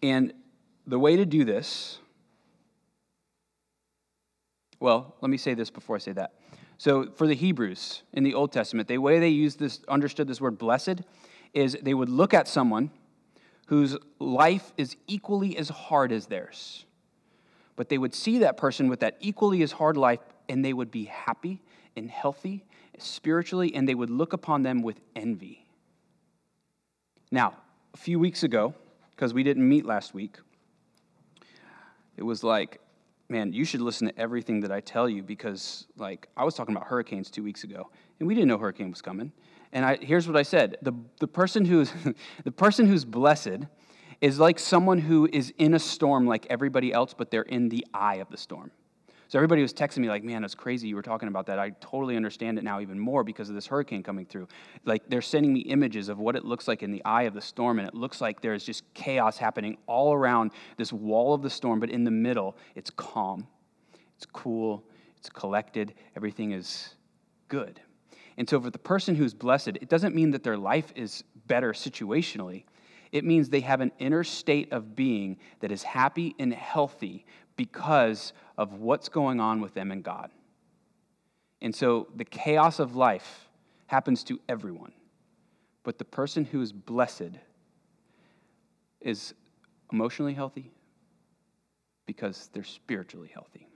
And 0.02 0.32
the 0.90 0.98
way 0.98 1.16
to 1.16 1.24
do 1.24 1.44
this 1.44 1.98
well, 4.78 5.14
let 5.20 5.28
me 5.28 5.36
say 5.36 5.52
this 5.52 5.68
before 5.68 5.96
I 5.96 5.98
say 5.98 6.12
that. 6.12 6.32
So 6.78 7.10
for 7.14 7.26
the 7.26 7.34
Hebrews 7.34 8.02
in 8.14 8.24
the 8.24 8.32
Old 8.32 8.50
Testament, 8.50 8.88
the 8.88 8.96
way 8.96 9.18
they 9.18 9.28
used 9.28 9.58
this 9.58 9.80
understood 9.88 10.26
this 10.26 10.40
word 10.40 10.56
blessed 10.56 11.02
is 11.52 11.76
they 11.82 11.92
would 11.92 12.08
look 12.08 12.32
at 12.32 12.48
someone 12.48 12.90
whose 13.66 13.98
life 14.18 14.72
is 14.78 14.96
equally 15.06 15.58
as 15.58 15.68
hard 15.68 16.12
as 16.12 16.28
theirs 16.28 16.86
but 17.80 17.88
they 17.88 17.96
would 17.96 18.14
see 18.14 18.40
that 18.40 18.58
person 18.58 18.88
with 18.88 19.00
that 19.00 19.16
equally 19.20 19.62
as 19.62 19.72
hard 19.72 19.96
life 19.96 20.20
and 20.50 20.62
they 20.62 20.74
would 20.74 20.90
be 20.90 21.04
happy 21.04 21.62
and 21.96 22.10
healthy 22.10 22.62
spiritually 22.98 23.74
and 23.74 23.88
they 23.88 23.94
would 23.94 24.10
look 24.10 24.34
upon 24.34 24.62
them 24.62 24.82
with 24.82 25.00
envy. 25.16 25.64
Now, 27.30 27.56
a 27.94 27.96
few 27.96 28.18
weeks 28.18 28.42
ago, 28.42 28.74
because 29.12 29.32
we 29.32 29.42
didn't 29.42 29.66
meet 29.66 29.86
last 29.86 30.12
week, 30.12 30.36
it 32.20 32.22
was 32.22 32.44
like, 32.44 32.80
man, 33.30 33.52
you 33.52 33.64
should 33.64 33.80
listen 33.80 34.06
to 34.08 34.18
everything 34.20 34.60
that 34.60 34.70
I 34.70 34.80
tell 34.80 35.08
you 35.08 35.22
because, 35.22 35.86
like, 35.96 36.28
I 36.36 36.44
was 36.44 36.54
talking 36.54 36.76
about 36.76 36.86
hurricanes 36.86 37.30
two 37.30 37.42
weeks 37.42 37.64
ago, 37.64 37.90
and 38.18 38.28
we 38.28 38.34
didn't 38.34 38.48
know 38.48 38.58
hurricane 38.58 38.90
was 38.90 39.00
coming. 39.00 39.32
And 39.72 39.86
I, 39.86 39.96
here's 39.96 40.28
what 40.28 40.36
I 40.36 40.42
said: 40.42 40.76
the, 40.82 40.92
the 41.18 41.26
person 41.26 41.64
who's 41.64 41.90
the 42.44 42.52
person 42.52 42.86
who's 42.86 43.06
blessed 43.06 43.64
is 44.20 44.38
like 44.38 44.58
someone 44.58 44.98
who 44.98 45.30
is 45.32 45.54
in 45.56 45.72
a 45.72 45.78
storm 45.78 46.26
like 46.26 46.46
everybody 46.50 46.92
else, 46.92 47.14
but 47.14 47.30
they're 47.30 47.42
in 47.42 47.70
the 47.70 47.86
eye 47.94 48.16
of 48.16 48.28
the 48.28 48.36
storm. 48.36 48.70
So 49.30 49.38
everybody 49.38 49.62
was 49.62 49.72
texting 49.72 49.98
me 49.98 50.08
like, 50.08 50.24
"Man, 50.24 50.42
it's 50.42 50.56
crazy 50.56 50.88
you 50.88 50.96
were 50.96 51.02
talking 51.02 51.28
about 51.28 51.46
that. 51.46 51.56
I 51.56 51.70
totally 51.80 52.16
understand 52.16 52.58
it 52.58 52.64
now 52.64 52.80
even 52.80 52.98
more 52.98 53.22
because 53.22 53.48
of 53.48 53.54
this 53.54 53.64
hurricane 53.64 54.02
coming 54.02 54.26
through." 54.26 54.48
Like 54.84 55.08
they're 55.08 55.22
sending 55.22 55.52
me 55.52 55.60
images 55.60 56.08
of 56.08 56.18
what 56.18 56.34
it 56.34 56.44
looks 56.44 56.66
like 56.66 56.82
in 56.82 56.90
the 56.90 57.00
eye 57.04 57.22
of 57.22 57.34
the 57.34 57.40
storm 57.40 57.78
and 57.78 57.86
it 57.86 57.94
looks 57.94 58.20
like 58.20 58.40
there's 58.40 58.64
just 58.64 58.82
chaos 58.92 59.38
happening 59.38 59.78
all 59.86 60.12
around 60.12 60.50
this 60.78 60.92
wall 60.92 61.32
of 61.32 61.42
the 61.42 61.50
storm, 61.50 61.78
but 61.78 61.90
in 61.90 62.02
the 62.02 62.10
middle, 62.10 62.56
it's 62.74 62.90
calm. 62.90 63.46
It's 64.16 64.26
cool, 64.26 64.82
it's 65.16 65.30
collected, 65.30 65.94
everything 66.16 66.50
is 66.50 66.96
good. 67.46 67.80
And 68.36 68.50
so 68.50 68.60
for 68.60 68.70
the 68.70 68.78
person 68.80 69.14
who's 69.14 69.32
blessed, 69.32 69.68
it 69.68 69.88
doesn't 69.88 70.12
mean 70.12 70.32
that 70.32 70.42
their 70.42 70.58
life 70.58 70.92
is 70.96 71.22
better 71.46 71.72
situationally. 71.72 72.64
It 73.12 73.24
means 73.24 73.48
they 73.48 73.60
have 73.60 73.80
an 73.80 73.92
inner 74.00 74.24
state 74.24 74.72
of 74.72 74.96
being 74.96 75.36
that 75.60 75.70
is 75.70 75.84
happy 75.84 76.34
and 76.40 76.52
healthy 76.52 77.26
because 77.60 78.32
of 78.56 78.72
what's 78.72 79.10
going 79.10 79.38
on 79.38 79.60
with 79.60 79.74
them 79.74 79.90
and 79.90 80.02
God. 80.02 80.30
And 81.60 81.76
so 81.76 82.08
the 82.16 82.24
chaos 82.24 82.78
of 82.78 82.96
life 82.96 83.50
happens 83.86 84.24
to 84.24 84.40
everyone. 84.48 84.92
But 85.82 85.98
the 85.98 86.06
person 86.06 86.46
who 86.46 86.62
is 86.62 86.72
blessed 86.72 87.32
is 89.02 89.34
emotionally 89.92 90.32
healthy 90.32 90.70
because 92.06 92.48
they're 92.54 92.64
spiritually 92.64 93.30
healthy. 93.30 93.68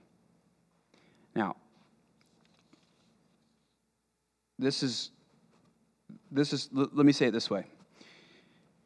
Now, 1.35 1.55
this 4.57 4.81
is 4.81 5.11
this 6.31 6.53
is 6.53 6.69
let 6.73 7.05
me 7.05 7.11
say 7.11 7.27
it 7.27 7.33
this 7.33 7.51
way 7.51 7.65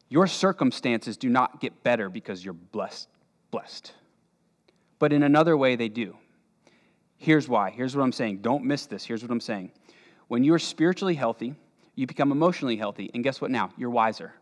your 0.10 0.28
circumstances 0.28 1.16
do 1.16 1.30
not 1.30 1.62
get 1.62 1.84
better 1.84 2.10
because 2.10 2.44
you're 2.44 2.54
blessed, 2.54 3.08
blessed. 3.50 3.94
But 5.00 5.14
in 5.14 5.24
another 5.24 5.56
way, 5.58 5.76
they 5.76 5.90
do. 5.90 6.18
Here's 7.18 7.48
why. 7.48 7.72
Here's 7.72 7.96
what 7.96 8.04
I'm 8.04 8.12
saying. 8.12 8.40
Don't 8.40 8.64
miss 8.64 8.86
this. 8.86 9.06
Here's 9.06 9.22
what 9.22 9.32
I'm 9.32 9.42
saying. 9.42 9.72
When 10.28 10.44
you 10.44 10.54
are 10.54 10.60
spiritually 10.60 11.16
healthy, 11.16 11.56
you 11.96 12.06
become 12.06 12.32
emotionally 12.32 12.78
healthy. 12.78 13.10
And 13.14 13.24
guess 13.24 13.42
what 13.42 13.52
now? 13.52 13.72
You're 13.78 13.90
wiser. 13.90 14.34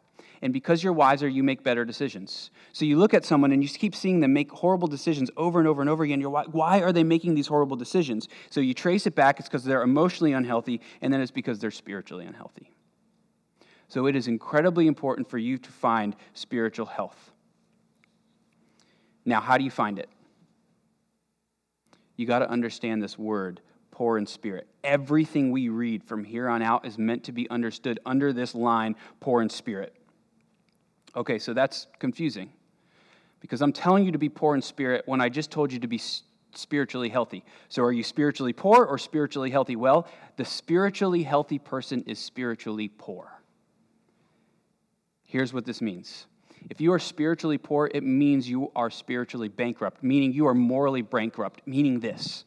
And 0.42 0.54
because 0.54 0.84
you're 0.84 0.94
wiser, 0.94 1.28
you 1.28 1.44
make 1.44 1.64
better 1.64 1.84
decisions. 1.86 2.52
So 2.74 2.86
you 2.86 2.98
look 2.98 3.14
at 3.16 3.26
someone 3.26 3.52
and 3.52 3.64
you 3.64 3.70
keep 3.70 3.96
seeing 3.96 4.20
them 4.20 4.34
make 4.34 4.52
horrible 4.52 4.88
decisions 4.88 5.32
over 5.36 5.58
and 5.58 5.68
over 5.68 5.82
and 5.82 5.90
over 5.90 6.04
again. 6.04 6.22
You're, 6.22 6.30
why 6.30 6.82
are 6.82 6.92
they 6.92 7.04
making 7.04 7.34
these 7.34 7.48
horrible 7.48 7.76
decisions? 7.76 8.28
So 8.52 8.60
you 8.60 8.76
trace 8.76 9.08
it 9.08 9.16
back. 9.16 9.40
It's 9.40 9.48
because 9.48 9.64
they're 9.64 9.82
emotionally 9.82 10.34
unhealthy, 10.34 10.82
and 11.02 11.12
then 11.12 11.22
it's 11.22 11.32
because 11.32 11.58
they're 11.58 11.72
spiritually 11.72 12.26
unhealthy. 12.26 12.72
So 13.88 14.06
it 14.06 14.16
is 14.16 14.28
incredibly 14.28 14.86
important 14.86 15.30
for 15.30 15.38
you 15.40 15.58
to 15.58 15.72
find 15.72 16.16
spiritual 16.34 16.86
health. 16.86 17.32
Now, 19.26 19.42
how 19.42 19.58
do 19.58 19.64
you 19.64 19.72
find 19.72 19.98
it? 19.98 20.10
You 22.18 22.26
got 22.26 22.40
to 22.40 22.50
understand 22.50 23.02
this 23.02 23.18
word, 23.18 23.62
poor 23.92 24.18
in 24.18 24.26
spirit. 24.26 24.68
Everything 24.84 25.52
we 25.52 25.70
read 25.70 26.04
from 26.04 26.24
here 26.24 26.50
on 26.50 26.62
out 26.62 26.86
is 26.86 26.98
meant 26.98 27.24
to 27.26 27.32
be 27.32 27.50
understood 27.50 28.00
under 28.06 28.34
this 28.34 28.54
line, 28.54 28.96
poor 29.20 29.42
in 29.42 29.50
spirit. 29.50 29.96
Okay, 31.16 31.40
so 31.40 31.54
that's 31.54 31.88
confusing 32.00 32.52
because 33.40 33.62
I'm 33.62 33.72
telling 33.72 34.06
you 34.06 34.12
to 34.12 34.18
be 34.18 34.30
poor 34.30 34.56
in 34.56 34.62
spirit 34.62 35.04
when 35.06 35.22
I 35.22 35.30
just 35.30 35.52
told 35.52 35.72
you 35.72 35.80
to 35.80 35.88
be 35.88 36.02
spiritually 36.54 37.10
healthy. 37.10 37.44
So 37.70 37.84
are 37.84 37.92
you 37.92 38.04
spiritually 38.04 38.54
poor 38.54 38.84
or 38.84 38.98
spiritually 38.98 39.52
healthy? 39.52 39.76
Well, 39.76 40.08
the 40.38 40.46
spiritually 40.46 41.24
healthy 41.24 41.60
person 41.60 42.04
is 42.08 42.20
spiritually 42.20 42.90
poor. 42.90 43.32
Here's 45.28 45.54
what 45.54 45.66
this 45.66 45.82
means. 45.82 46.26
If 46.70 46.82
you 46.82 46.92
are 46.94 47.00
spiritually 47.00 47.58
poor, 47.58 47.90
it 47.94 48.04
means 48.04 48.50
you 48.50 48.72
are 48.76 48.90
spiritually 48.90 49.48
bankrupt, 49.48 50.04
meaning 50.04 50.34
you 50.34 50.48
are 50.48 50.54
morally 50.54 51.02
bankrupt, 51.02 51.62
meaning 51.66 52.00
this. 52.00 52.44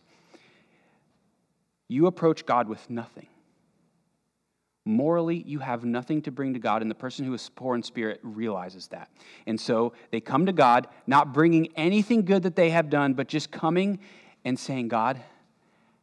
You 1.88 2.06
approach 2.06 2.46
God 2.46 2.68
with 2.68 2.88
nothing. 2.90 3.26
Morally, 4.84 5.42
you 5.46 5.58
have 5.58 5.84
nothing 5.84 6.22
to 6.22 6.30
bring 6.30 6.54
to 6.54 6.58
God, 6.58 6.82
and 6.82 6.90
the 6.90 6.94
person 6.94 7.24
who 7.24 7.34
is 7.34 7.50
poor 7.54 7.74
in 7.74 7.82
spirit 7.82 8.20
realizes 8.22 8.88
that. 8.88 9.10
And 9.46 9.60
so 9.60 9.92
they 10.10 10.20
come 10.20 10.46
to 10.46 10.52
God, 10.52 10.88
not 11.06 11.34
bringing 11.34 11.68
anything 11.76 12.24
good 12.24 12.44
that 12.44 12.56
they 12.56 12.70
have 12.70 12.90
done, 12.90 13.14
but 13.14 13.28
just 13.28 13.50
coming 13.50 13.98
and 14.44 14.58
saying, 14.58 14.88
God, 14.88 15.20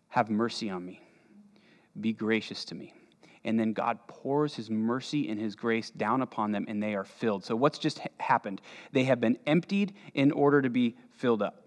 have 0.09 0.29
mercy 0.29 0.69
on 0.69 0.85
me. 0.85 1.01
Be 1.99 2.13
gracious 2.13 2.65
to 2.65 2.75
me. 2.75 2.93
And 3.43 3.59
then 3.59 3.73
God 3.73 3.99
pours 4.07 4.55
his 4.55 4.69
mercy 4.69 5.29
and 5.29 5.39
his 5.39 5.55
grace 5.55 5.89
down 5.89 6.21
upon 6.21 6.51
them, 6.51 6.65
and 6.67 6.83
they 6.83 6.95
are 6.95 7.05
filled. 7.05 7.45
So, 7.45 7.55
what's 7.55 7.79
just 7.79 7.99
happened? 8.27 8.61
They 8.91 9.05
have 9.05 9.19
been 9.19 9.37
emptied 9.45 9.93
in 10.13 10.31
order 10.31 10.61
to 10.61 10.69
be 10.69 10.95
filled 11.11 11.41
up. 11.41 11.63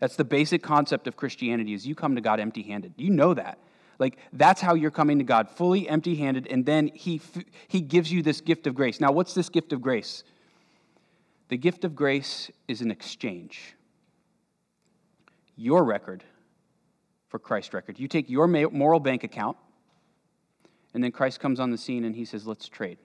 That's 0.00 0.16
the 0.16 0.24
basic 0.24 0.62
concept 0.62 1.06
of 1.06 1.16
Christianity 1.16 1.72
is 1.72 1.86
you 1.86 1.94
come 1.94 2.14
to 2.14 2.20
God 2.20 2.40
empty-handed. 2.40 2.94
You 2.96 3.10
know 3.10 3.34
that. 3.34 3.58
Like, 3.98 4.18
that's 4.32 4.60
how 4.60 4.74
you're 4.74 4.90
coming 4.90 5.18
to 5.18 5.24
God, 5.24 5.48
fully 5.48 5.88
empty 5.88 6.16
handed, 6.16 6.48
and 6.48 6.66
then 6.66 6.90
he, 6.92 7.20
he 7.68 7.80
gives 7.80 8.10
you 8.10 8.22
this 8.22 8.40
gift 8.40 8.66
of 8.66 8.74
grace. 8.74 9.00
Now, 9.00 9.12
what's 9.12 9.34
this 9.34 9.48
gift 9.48 9.72
of 9.72 9.80
grace? 9.80 10.24
The 11.48 11.56
gift 11.56 11.84
of 11.84 11.94
grace 11.94 12.50
is 12.66 12.80
an 12.80 12.90
exchange. 12.90 13.76
Your 15.56 15.84
record 15.84 16.24
for 17.28 17.38
Christ's 17.38 17.72
record. 17.72 17.98
You 17.98 18.08
take 18.08 18.28
your 18.28 18.48
moral 18.48 19.00
bank 19.00 19.22
account, 19.22 19.56
and 20.92 21.02
then 21.02 21.12
Christ 21.12 21.40
comes 21.40 21.60
on 21.60 21.70
the 21.70 21.78
scene 21.78 22.04
and 22.04 22.14
he 22.14 22.24
says, 22.24 22.46
Let's 22.46 22.68
trade. 22.68 22.98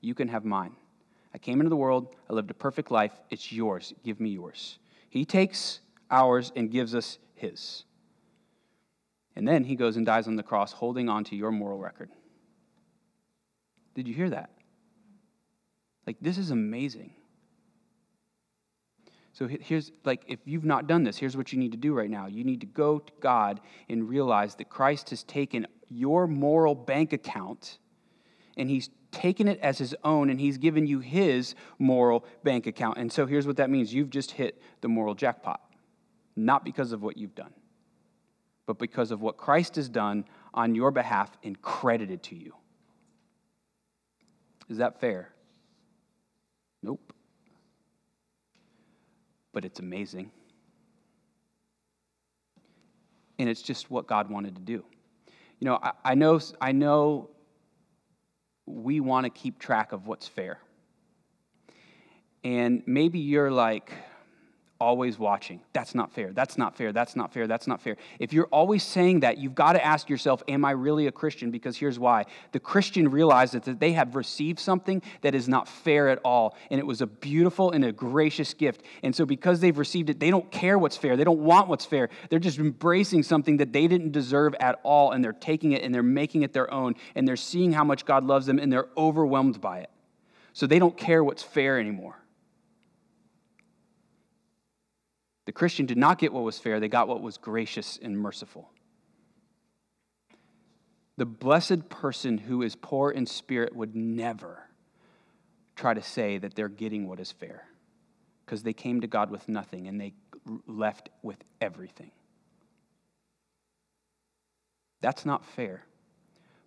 You 0.00 0.14
can 0.14 0.28
have 0.28 0.44
mine. 0.44 0.76
I 1.34 1.38
came 1.38 1.60
into 1.60 1.70
the 1.70 1.76
world, 1.76 2.14
I 2.28 2.32
lived 2.32 2.50
a 2.50 2.54
perfect 2.54 2.90
life. 2.90 3.12
It's 3.30 3.52
yours. 3.52 3.92
Give 4.04 4.18
me 4.18 4.30
yours. 4.30 4.78
He 5.10 5.24
takes 5.24 5.80
ours 6.10 6.52
and 6.56 6.70
gives 6.70 6.94
us 6.94 7.18
his. 7.34 7.84
And 9.36 9.46
then 9.46 9.64
he 9.64 9.76
goes 9.76 9.96
and 9.96 10.04
dies 10.04 10.26
on 10.26 10.36
the 10.36 10.42
cross 10.42 10.72
holding 10.72 11.08
on 11.08 11.24
to 11.24 11.36
your 11.36 11.52
moral 11.52 11.78
record. 11.78 12.10
Did 13.94 14.08
you 14.08 14.14
hear 14.14 14.30
that? 14.30 14.50
Like, 16.06 16.16
this 16.20 16.38
is 16.38 16.50
amazing. 16.50 17.12
So 19.32 19.46
here's, 19.46 19.92
like, 20.04 20.24
if 20.26 20.40
you've 20.46 20.64
not 20.64 20.88
done 20.88 21.04
this, 21.04 21.16
here's 21.16 21.36
what 21.36 21.52
you 21.52 21.58
need 21.58 21.70
to 21.72 21.78
do 21.78 21.94
right 21.94 22.10
now. 22.10 22.26
You 22.26 22.42
need 22.42 22.60
to 22.62 22.66
go 22.66 22.98
to 22.98 23.12
God 23.20 23.60
and 23.88 24.08
realize 24.08 24.56
that 24.56 24.68
Christ 24.68 25.10
has 25.10 25.22
taken 25.22 25.66
your 25.88 26.26
moral 26.26 26.74
bank 26.74 27.12
account 27.12 27.78
and 28.56 28.68
he's 28.68 28.90
taken 29.10 29.48
it 29.48 29.58
as 29.60 29.78
his 29.78 29.94
own 30.04 30.30
and 30.30 30.40
he's 30.40 30.58
given 30.58 30.86
you 30.86 31.00
his 31.00 31.54
moral 31.78 32.24
bank 32.44 32.66
account. 32.66 32.98
And 32.98 33.10
so 33.10 33.26
here's 33.26 33.46
what 33.46 33.56
that 33.56 33.70
means 33.70 33.92
you've 33.92 34.10
just 34.10 34.30
hit 34.30 34.60
the 34.80 34.88
moral 34.88 35.14
jackpot, 35.14 35.60
not 36.36 36.64
because 36.64 36.92
of 36.92 37.02
what 37.02 37.16
you've 37.16 37.34
done 37.34 37.52
but 38.68 38.78
because 38.78 39.10
of 39.10 39.22
what 39.22 39.38
Christ 39.38 39.76
has 39.76 39.88
done 39.88 40.26
on 40.52 40.74
your 40.74 40.90
behalf 40.90 41.30
and 41.42 41.60
credited 41.62 42.22
to 42.24 42.36
you. 42.36 42.54
Is 44.68 44.76
that 44.76 45.00
fair? 45.00 45.32
Nope. 46.82 47.14
But 49.54 49.64
it's 49.64 49.80
amazing. 49.80 50.30
And 53.38 53.48
it's 53.48 53.62
just 53.62 53.90
what 53.90 54.06
God 54.06 54.30
wanted 54.30 54.54
to 54.56 54.60
do. 54.60 54.84
You 55.60 55.64
know, 55.64 55.78
I, 55.82 55.92
I 56.04 56.14
know, 56.14 56.38
I 56.60 56.72
know 56.72 57.30
we 58.68 59.00
want 59.00 59.24
to 59.24 59.30
keep 59.30 59.58
track 59.58 59.92
of 59.92 60.06
what's 60.06 60.28
fair. 60.28 60.58
And 62.44 62.82
maybe 62.86 63.18
you're 63.18 63.50
like, 63.50 63.92
always 64.80 65.18
watching. 65.18 65.60
That's 65.72 65.94
not 65.94 66.12
fair. 66.12 66.32
That's 66.32 66.56
not 66.56 66.76
fair. 66.76 66.92
That's 66.92 67.16
not 67.16 67.32
fair. 67.32 67.46
That's 67.46 67.66
not 67.66 67.80
fair. 67.80 67.96
If 68.18 68.32
you're 68.32 68.46
always 68.46 68.82
saying 68.82 69.20
that, 69.20 69.38
you've 69.38 69.54
got 69.54 69.72
to 69.72 69.84
ask 69.84 70.08
yourself, 70.08 70.42
Am 70.48 70.64
I 70.64 70.70
really 70.70 71.06
a 71.08 71.12
Christian? 71.12 71.50
Because 71.50 71.76
here's 71.76 71.98
why. 71.98 72.26
The 72.52 72.60
Christian 72.60 73.10
realizes 73.10 73.62
that 73.62 73.80
they 73.80 73.92
have 73.92 74.14
received 74.14 74.60
something 74.60 75.02
that 75.22 75.34
is 75.34 75.48
not 75.48 75.68
fair 75.68 76.08
at 76.08 76.20
all. 76.24 76.56
And 76.70 76.78
it 76.78 76.86
was 76.86 77.00
a 77.00 77.06
beautiful 77.06 77.72
and 77.72 77.84
a 77.84 77.92
gracious 77.92 78.54
gift. 78.54 78.82
And 79.02 79.14
so, 79.14 79.26
because 79.26 79.60
they've 79.60 79.76
received 79.76 80.10
it, 80.10 80.20
they 80.20 80.30
don't 80.30 80.50
care 80.52 80.78
what's 80.78 80.96
fair. 80.96 81.16
They 81.16 81.24
don't 81.24 81.40
want 81.40 81.68
what's 81.68 81.84
fair. 81.84 82.08
They're 82.30 82.38
just 82.38 82.58
embracing 82.58 83.24
something 83.24 83.56
that 83.56 83.72
they 83.72 83.88
didn't 83.88 84.12
deserve 84.12 84.54
at 84.60 84.80
all. 84.84 85.10
And 85.10 85.24
they're 85.24 85.32
taking 85.32 85.72
it 85.72 85.82
and 85.82 85.92
they're 85.94 86.02
making 86.02 86.42
it 86.42 86.52
their 86.52 86.72
own. 86.72 86.94
And 87.16 87.26
they're 87.26 87.36
seeing 87.36 87.72
how 87.72 87.84
much 87.84 88.04
God 88.04 88.24
loves 88.24 88.46
them 88.46 88.58
and 88.58 88.72
they're 88.72 88.88
overwhelmed 88.96 89.60
by 89.60 89.80
it. 89.80 89.90
So, 90.52 90.66
they 90.66 90.78
don't 90.78 90.96
care 90.96 91.24
what's 91.24 91.42
fair 91.42 91.80
anymore. 91.80 92.16
The 95.48 95.52
Christian 95.52 95.86
did 95.86 95.96
not 95.96 96.18
get 96.18 96.30
what 96.30 96.44
was 96.44 96.58
fair, 96.58 96.78
they 96.78 96.88
got 96.88 97.08
what 97.08 97.22
was 97.22 97.38
gracious 97.38 97.98
and 98.02 98.18
merciful. 98.18 98.68
The 101.16 101.24
blessed 101.24 101.88
person 101.88 102.36
who 102.36 102.60
is 102.60 102.76
poor 102.76 103.10
in 103.10 103.24
spirit 103.24 103.74
would 103.74 103.96
never 103.96 104.68
try 105.74 105.94
to 105.94 106.02
say 106.02 106.36
that 106.36 106.54
they're 106.54 106.68
getting 106.68 107.08
what 107.08 107.18
is 107.18 107.32
fair 107.32 107.64
because 108.44 108.62
they 108.62 108.74
came 108.74 109.00
to 109.00 109.06
God 109.06 109.30
with 109.30 109.48
nothing 109.48 109.88
and 109.88 109.98
they 109.98 110.12
left 110.66 111.08
with 111.22 111.42
everything. 111.62 112.10
That's 115.00 115.24
not 115.24 115.46
fair, 115.46 115.82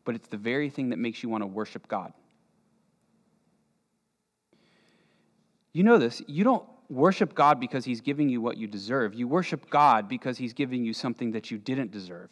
but 0.05 0.15
it's 0.15 0.29
the 0.29 0.37
very 0.37 0.71
thing 0.71 0.89
that 0.89 0.97
makes 0.97 1.21
you 1.21 1.29
want 1.29 1.43
to 1.43 1.47
worship 1.47 1.87
God. 1.87 2.13
You 5.71 5.83
know 5.83 5.99
this. 5.99 6.23
You 6.25 6.43
don't 6.43 6.65
worship 6.91 7.33
God 7.33 7.59
because 7.59 7.85
he's 7.85 8.01
giving 8.01 8.29
you 8.29 8.41
what 8.41 8.57
you 8.57 8.67
deserve. 8.67 9.13
You 9.13 9.27
worship 9.27 9.69
God 9.69 10.09
because 10.09 10.37
he's 10.37 10.53
giving 10.53 10.83
you 10.83 10.93
something 10.93 11.31
that 11.31 11.49
you 11.49 11.57
didn't 11.57 11.91
deserve. 11.91 12.29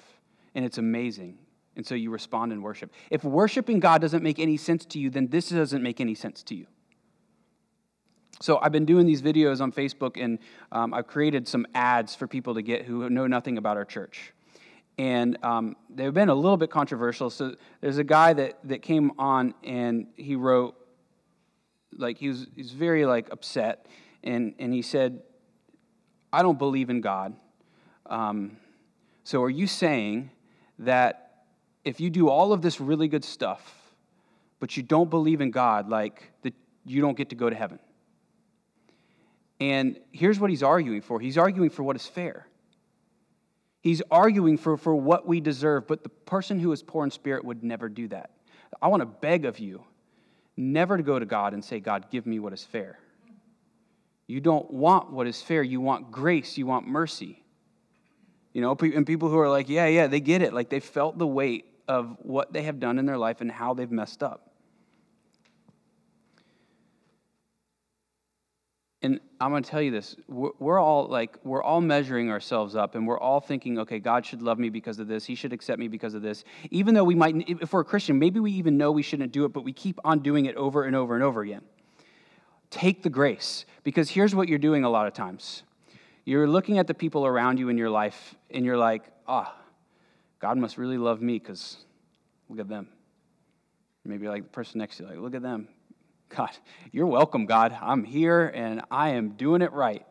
And 0.54 0.66
it's 0.66 0.78
amazing. 0.78 1.38
And 1.76 1.86
so 1.86 1.96
you 1.96 2.12
respond 2.12 2.52
in 2.52 2.62
worship. 2.62 2.92
If 3.10 3.24
worshiping 3.24 3.80
God 3.80 4.02
doesn't 4.02 4.22
make 4.22 4.38
any 4.38 4.58
sense 4.58 4.86
to 4.88 5.00
you, 5.00 5.10
then 5.10 5.28
this 5.28 5.50
doesn't 5.50 5.82
make 5.82 6.02
any 6.02 6.14
sense 6.14 6.44
to 6.44 6.56
you. 6.56 6.68
So 8.42 8.60
I've 8.62 8.72
been 8.72 8.86
doing 8.86 9.06
these 9.06 9.22
videos 9.22 9.62
on 9.62 9.72
Facebook, 9.72 10.22
and 10.22 10.40
um, 10.72 10.94
I've 10.94 11.08
created 11.08 11.48
some 11.48 11.66
ads 11.74 12.16
for 12.16 12.28
people 12.28 12.54
to 12.56 12.62
get 12.62 12.86
who 12.86 13.10
know 13.10 13.28
nothing 13.28 13.58
about 13.58 13.78
our 13.78 13.86
church. 13.86 14.34
And 14.98 15.38
um, 15.44 15.76
they've 15.90 16.14
been 16.14 16.30
a 16.30 16.36
little 16.36 16.58
bit 16.58 16.70
controversial. 16.70 17.30
So 17.30 17.56
there's 17.82 17.98
a 17.98 18.04
guy 18.04 18.34
that, 18.34 18.60
that 18.66 18.82
came 18.82 19.12
on, 19.18 19.54
and 19.64 20.08
he 20.16 20.36
wrote, 20.36 20.76
like, 21.98 22.18
he 22.18 22.30
was, 22.30 22.48
he 22.56 22.62
was 22.62 22.72
very, 22.72 23.06
like, 23.06 23.30
upset 23.32 23.88
and, 24.24 24.54
and 24.60 24.74
he 24.74 24.82
said, 24.82 25.22
I 26.32 26.42
don't 26.42 26.60
believe 26.60 26.90
in 26.90 27.02
God. 27.02 27.36
Um, 28.06 28.58
so 29.24 29.44
are 29.44 29.50
you 29.50 29.68
saying 29.68 30.32
that 30.80 31.44
if 31.84 32.00
you 32.00 32.10
do 32.10 32.30
all 32.30 32.54
of 32.54 32.62
this 32.62 32.80
really 32.80 33.08
good 33.08 33.24
stuff, 33.24 33.76
but 34.60 34.76
you 34.76 34.84
don't 34.84 35.10
believe 35.10 35.42
in 35.42 35.52
God, 35.52 35.90
like 35.90 36.32
that 36.44 36.54
you 36.86 37.02
don't 37.02 37.18
get 37.18 37.30
to 37.30 37.36
go 37.36 37.50
to 37.50 37.56
heaven? 37.56 37.80
And 39.60 40.00
here's 40.12 40.40
what 40.40 40.50
he's 40.50 40.64
arguing 40.64 41.02
for 41.02 41.20
he's 41.20 41.38
arguing 41.38 41.70
for 41.70 41.84
what 41.84 41.96
is 41.96 42.06
fair. 42.08 42.48
He's 43.82 44.02
arguing 44.12 44.58
for, 44.58 44.76
for 44.76 44.94
what 44.94 45.26
we 45.26 45.40
deserve, 45.40 45.88
but 45.88 46.04
the 46.04 46.10
person 46.10 46.60
who 46.60 46.74
is 46.74 46.84
poor 46.84 47.06
in 47.06 47.12
spirit 47.12 47.46
would 47.46 47.64
never 47.64 47.88
do 47.88 48.10
that. 48.10 48.32
I 48.82 48.90
want 48.90 49.02
to 49.02 49.06
beg 49.06 49.46
of 49.46 49.58
you 49.58 49.84
never 50.58 50.98
to 50.98 51.04
go 51.04 51.18
to 51.18 51.26
God 51.26 51.54
and 51.54 51.64
say, 51.64 51.80
God, 51.80 52.08
give 52.12 52.26
me 52.26 52.40
what 52.40 52.52
is 52.52 52.64
fair. 52.64 53.00
You 54.30 54.40
don't 54.40 54.72
want 54.72 55.12
what 55.12 55.28
is 55.28 55.42
fair. 55.42 55.64
You 55.64 55.82
want 55.82 56.12
grace. 56.12 56.58
You 56.58 56.66
want 56.66 56.88
mercy. 56.88 57.44
You 58.54 58.62
know, 58.62 58.78
and 58.80 59.06
people 59.06 59.30
who 59.30 59.40
are 59.40 59.50
like, 59.50 59.70
yeah, 59.70 59.88
yeah, 59.88 60.08
they 60.08 60.20
get 60.20 60.42
it. 60.42 60.54
Like 60.54 60.70
they 60.70 60.80
felt 60.80 61.18
the 61.18 61.28
weight 61.28 61.66
of 61.88 62.16
what 62.22 62.54
they 62.54 62.64
have 62.64 62.80
done 62.80 63.00
in 63.00 63.06
their 63.06 63.18
life 63.18 63.42
and 63.42 63.52
how 63.52 63.74
they've 63.74 63.92
messed 63.92 64.24
up. 64.24 64.50
and 69.02 69.20
I'm 69.40 69.52
going 69.52 69.64
to 69.64 69.70
tell 69.70 69.82
you 69.82 69.92
this. 69.92 70.16
We're, 70.28 70.80
all 70.80 71.08
like, 71.08 71.38
we're 71.44 71.64
all 71.64 71.80
measuring 71.80 72.30
ourselves 72.30 72.76
up 72.76 72.96
and 72.96 73.08
we're 73.08 73.20
all 73.20 73.40
thinking, 73.40 73.80
okay, 73.80 74.00
God 74.00 74.26
should 74.26 74.42
love 74.42 74.60
me 74.60 74.70
because 74.70 75.00
of 75.00 75.08
this. 75.08 75.26
He 75.26 75.36
should 75.36 75.54
accept 75.54 75.80
me 75.80 75.88
because 75.88 76.14
of 76.14 76.22
this. 76.22 76.44
Even 76.70 76.94
though 76.94 77.06
we 77.06 77.16
might, 77.16 77.36
if 77.48 77.72
we're 77.72 77.80
a 77.80 77.86
Christian, 77.86 78.20
maybe 78.20 78.42
we 78.42 78.52
even 78.52 78.78
know 78.78 78.92
we 78.92 79.02
shouldn't 79.02 79.32
do 79.32 79.46
it, 79.46 79.54
but 79.54 79.64
we 79.64 79.72
keep 79.72 80.00
on 80.04 80.20
doing 80.20 80.46
it 80.48 80.56
over 80.56 80.84
and 80.84 80.96
over 80.96 81.16
and 81.16 81.24
over 81.24 81.42
again. 81.42 81.62
Take 82.70 83.04
the 83.04 83.10
grace 83.10 83.66
because 83.84 84.10
here's 84.10 84.36
what 84.36 84.48
you're 84.48 84.60
doing 84.60 84.84
a 84.84 84.90
lot 84.90 85.08
of 85.08 85.14
times. 85.14 85.64
You're 86.26 86.48
looking 86.48 86.78
at 86.78 86.88
the 86.88 86.94
people 86.94 87.26
around 87.26 87.58
you 87.58 87.70
in 87.70 87.78
your 87.78 87.90
life 87.90 88.36
and 88.52 88.64
you're 88.64 88.78
like, 88.78 89.04
ah, 89.28 89.56
oh, 89.56 89.62
God 90.40 90.58
must 90.58 90.78
really 90.78 90.98
love 90.98 91.22
me 91.22 91.40
because 91.40 91.78
look 92.50 92.60
at 92.60 92.68
them. 92.68 92.88
Maybe 94.06 94.28
like 94.28 94.44
the 94.44 94.50
person 94.50 94.80
next 94.80 94.98
to 94.98 95.04
you, 95.04 95.10
like, 95.10 95.20
look 95.20 95.36
at 95.36 95.42
them. 95.42 95.68
God, 96.30 96.50
you're 96.92 97.08
welcome, 97.08 97.46
God. 97.46 97.78
I'm 97.80 98.04
here 98.04 98.48
and 98.48 98.82
I 98.90 99.10
am 99.10 99.30
doing 99.32 99.62
it 99.62 99.72
right. 99.72 100.06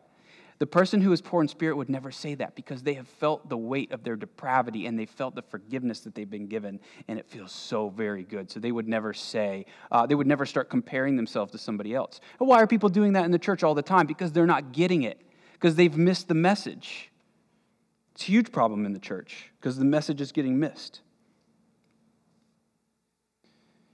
The 0.59 0.67
person 0.67 0.99
who 0.99 1.13
is 1.13 1.21
poor 1.21 1.41
in 1.41 1.47
spirit 1.47 1.77
would 1.77 1.89
never 1.89 2.11
say 2.11 2.35
that 2.35 2.53
because 2.53 2.83
they 2.83 2.93
have 2.95 3.07
felt 3.07 3.47
the 3.47 3.57
weight 3.57 3.93
of 3.93 4.03
their 4.03 4.17
depravity 4.17 4.87
and 4.87 4.99
they 4.99 5.05
felt 5.05 5.33
the 5.33 5.41
forgiveness 5.41 6.01
that 6.01 6.13
they've 6.13 6.29
been 6.29 6.47
given, 6.47 6.81
and 7.07 7.17
it 7.17 7.25
feels 7.25 7.53
so 7.53 7.87
very 7.87 8.23
good. 8.23 8.51
So 8.51 8.59
they 8.59 8.73
would 8.73 8.87
never 8.87 9.13
say, 9.13 9.65
uh, 9.89 10.05
they 10.05 10.15
would 10.15 10.27
never 10.27 10.45
start 10.45 10.69
comparing 10.69 11.15
themselves 11.15 11.53
to 11.53 11.57
somebody 11.57 11.95
else. 11.95 12.19
And 12.41 12.49
why 12.49 12.61
are 12.61 12.67
people 12.67 12.89
doing 12.89 13.13
that 13.13 13.23
in 13.23 13.31
the 13.31 13.39
church 13.39 13.63
all 13.63 13.73
the 13.73 13.81
time? 13.81 14.05
Because 14.05 14.33
they're 14.33 14.45
not 14.45 14.73
getting 14.73 15.03
it, 15.03 15.21
because 15.53 15.75
they've 15.75 15.95
missed 15.95 16.27
the 16.27 16.35
message. 16.35 17.09
It's 18.13 18.23
a 18.23 18.25
huge 18.25 18.51
problem 18.51 18.85
in 18.85 18.91
the 18.91 18.99
church 18.99 19.51
because 19.61 19.77
the 19.77 19.85
message 19.85 20.19
is 20.19 20.33
getting 20.33 20.59
missed. 20.59 20.99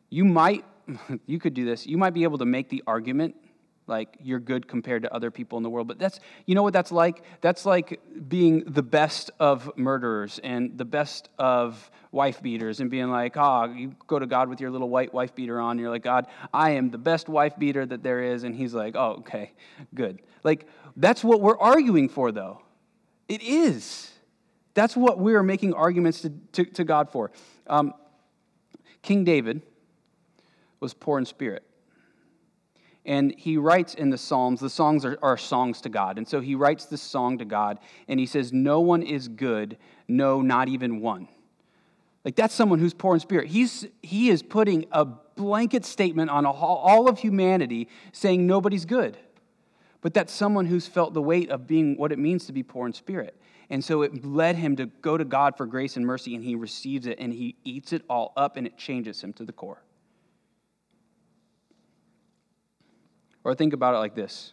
You 0.10 0.26
might 0.26 0.66
you 1.26 1.40
could 1.40 1.54
do 1.54 1.66
this. 1.66 1.86
You 1.86 1.98
might 1.98 2.14
be 2.14 2.24
able 2.24 2.38
to 2.40 2.46
make 2.46 2.70
the 2.70 2.84
argument 2.88 3.36
like 3.88 4.18
you're 4.22 4.40
good 4.40 4.68
compared 4.68 5.04
to 5.04 5.14
other 5.14 5.30
people 5.30 5.58
in 5.58 5.64
the 5.64 5.70
world. 5.70 5.88
But 5.88 6.00
that's 6.00 6.20
you 6.46 6.56
know 6.56 6.64
what 6.64 6.74
that's 6.74 6.92
like? 6.92 7.24
That's 7.42 7.66
like 7.66 8.00
being 8.28 8.64
the 8.66 8.84
best 8.84 9.32
of 9.40 9.72
murderers 9.78 10.40
and 10.44 10.78
the 10.78 10.86
best 10.86 11.30
of 11.38 11.90
wife 12.12 12.42
beaters 12.42 12.80
and 12.80 12.90
being 12.90 13.10
like 13.10 13.36
oh, 13.36 13.66
you 13.66 13.96
go 14.08 14.18
to 14.18 14.26
god 14.26 14.50
with 14.50 14.60
your 14.60 14.72
little 14.72 14.90
white 14.90 15.14
wife 15.14 15.36
beater 15.36 15.60
on 15.60 15.72
and 15.72 15.80
you're 15.82 15.90
like 15.90 16.04
god 16.04 16.28
i 16.54 16.72
am 16.72 16.90
the 16.90 16.98
best 16.98 17.28
wife 17.28 17.58
beater 17.60 17.86
that 17.86 18.04
there 18.04 18.24
is. 18.24 18.44
And 18.44 18.56
he's 18.56 18.74
like 18.74 18.96
oh 18.96 19.18
okay 19.20 19.54
good. 19.94 20.22
Like 20.44 20.68
that's 20.96 21.24
what 21.24 21.42
we're 21.42 21.58
arguing 21.58 22.10
for 22.10 22.32
though. 22.32 22.62
It 23.28 23.42
is. 23.42 24.12
That's 24.74 24.96
what 24.96 25.20
we're 25.20 25.44
making 25.44 25.74
arguments 25.74 26.22
to, 26.22 26.34
to, 26.54 26.66
to 26.66 26.84
god 26.84 27.10
for. 27.10 27.32
Um, 27.68 27.94
king 29.02 29.24
david 29.24 29.62
was 30.80 30.94
poor 30.94 31.20
in 31.20 31.26
spirit. 31.26 31.64
And 33.06 33.34
he 33.38 33.58
writes 33.58 33.94
in 33.94 34.10
the 34.10 34.18
Psalms, 34.18 34.60
the 34.60 34.70
songs 34.70 35.06
are, 35.06 35.18
are, 35.22 35.38
songs 35.38 35.82
to 35.82 35.90
God. 35.90 36.18
And 36.18 36.28
so 36.28 36.42
he 36.42 36.56
writes 36.56 36.86
this 36.86 37.02
song 37.02 37.38
to 37.38 37.46
God, 37.46 37.80
and 38.08 38.20
he 38.20 38.26
says, 38.26 38.52
No 38.52 38.80
one 38.80 39.04
is 39.04 39.28
good, 39.28 39.78
no, 40.08 40.42
not 40.42 40.70
even 40.70 41.02
one. 41.02 41.28
Like 42.24 42.36
that's 42.36 42.56
someone 42.56 42.80
who's 42.80 42.96
poor 42.96 43.14
in 43.14 43.20
spirit. 43.20 43.48
He's, 43.48 43.88
he 44.02 44.30
is 44.30 44.42
putting 44.42 44.86
a 44.92 45.06
blanket 45.06 45.86
statement 45.86 46.32
on 46.32 46.46
all 46.46 47.08
of 47.08 47.20
humanity 47.20 47.88
saying 48.12 48.48
nobody's 48.48 48.86
good. 48.86 49.18
But 50.02 50.14
that's 50.14 50.34
someone 50.34 50.66
who's 50.66 50.88
felt 50.88 51.14
the 51.14 51.22
weight 51.22 51.50
of 51.52 51.68
being 51.68 51.98
what 51.98 52.12
it 52.12 52.20
means 52.20 52.46
to 52.46 52.54
be 52.54 52.64
poor 52.64 52.88
in 52.88 52.94
spirit. 52.94 53.40
And 53.70 53.84
so 53.84 54.02
it 54.02 54.26
led 54.26 54.56
him 54.56 54.76
to 54.76 54.86
go 54.86 55.18
to 55.18 55.26
God 55.26 55.58
for 55.58 55.66
grace 55.66 55.98
and 55.98 56.06
mercy, 56.06 56.36
and 56.36 56.44
he 56.44 56.56
receives 56.56 57.08
it, 57.08 57.18
and 57.20 57.34
he 57.34 57.56
eats 57.64 57.94
it 57.94 58.04
all 58.10 58.32
up, 58.38 58.58
and 58.58 58.68
it 58.68 58.78
changes 58.78 59.24
him 59.24 59.34
to 59.34 59.44
the 59.44 59.52
core. 59.52 59.82
Or 63.46 63.56
think 63.56 63.74
about 63.74 63.94
it 63.94 64.00
like 64.00 64.16
this 64.16 64.52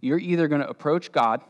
you're 0.00 0.18
either 0.18 0.48
going 0.48 0.62
to 0.62 0.68
approach 0.68 1.12
God 1.12 1.42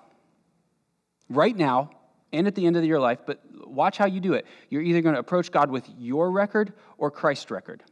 right 1.28 1.56
now 1.56 1.90
and 2.32 2.46
at 2.46 2.54
the 2.54 2.66
end 2.66 2.76
of 2.76 2.84
your 2.84 3.00
life, 3.00 3.20
but 3.26 3.40
watch 3.66 3.98
how 3.98 4.06
you 4.06 4.20
do 4.20 4.34
it. 4.34 4.46
You're 4.68 4.82
either 4.82 5.00
going 5.00 5.14
to 5.14 5.20
approach 5.20 5.50
God 5.50 5.70
with 5.70 5.88
your 5.98 6.30
record 6.30 6.72
or 6.98 7.10
Christ's 7.10 7.50
record. 7.50 7.82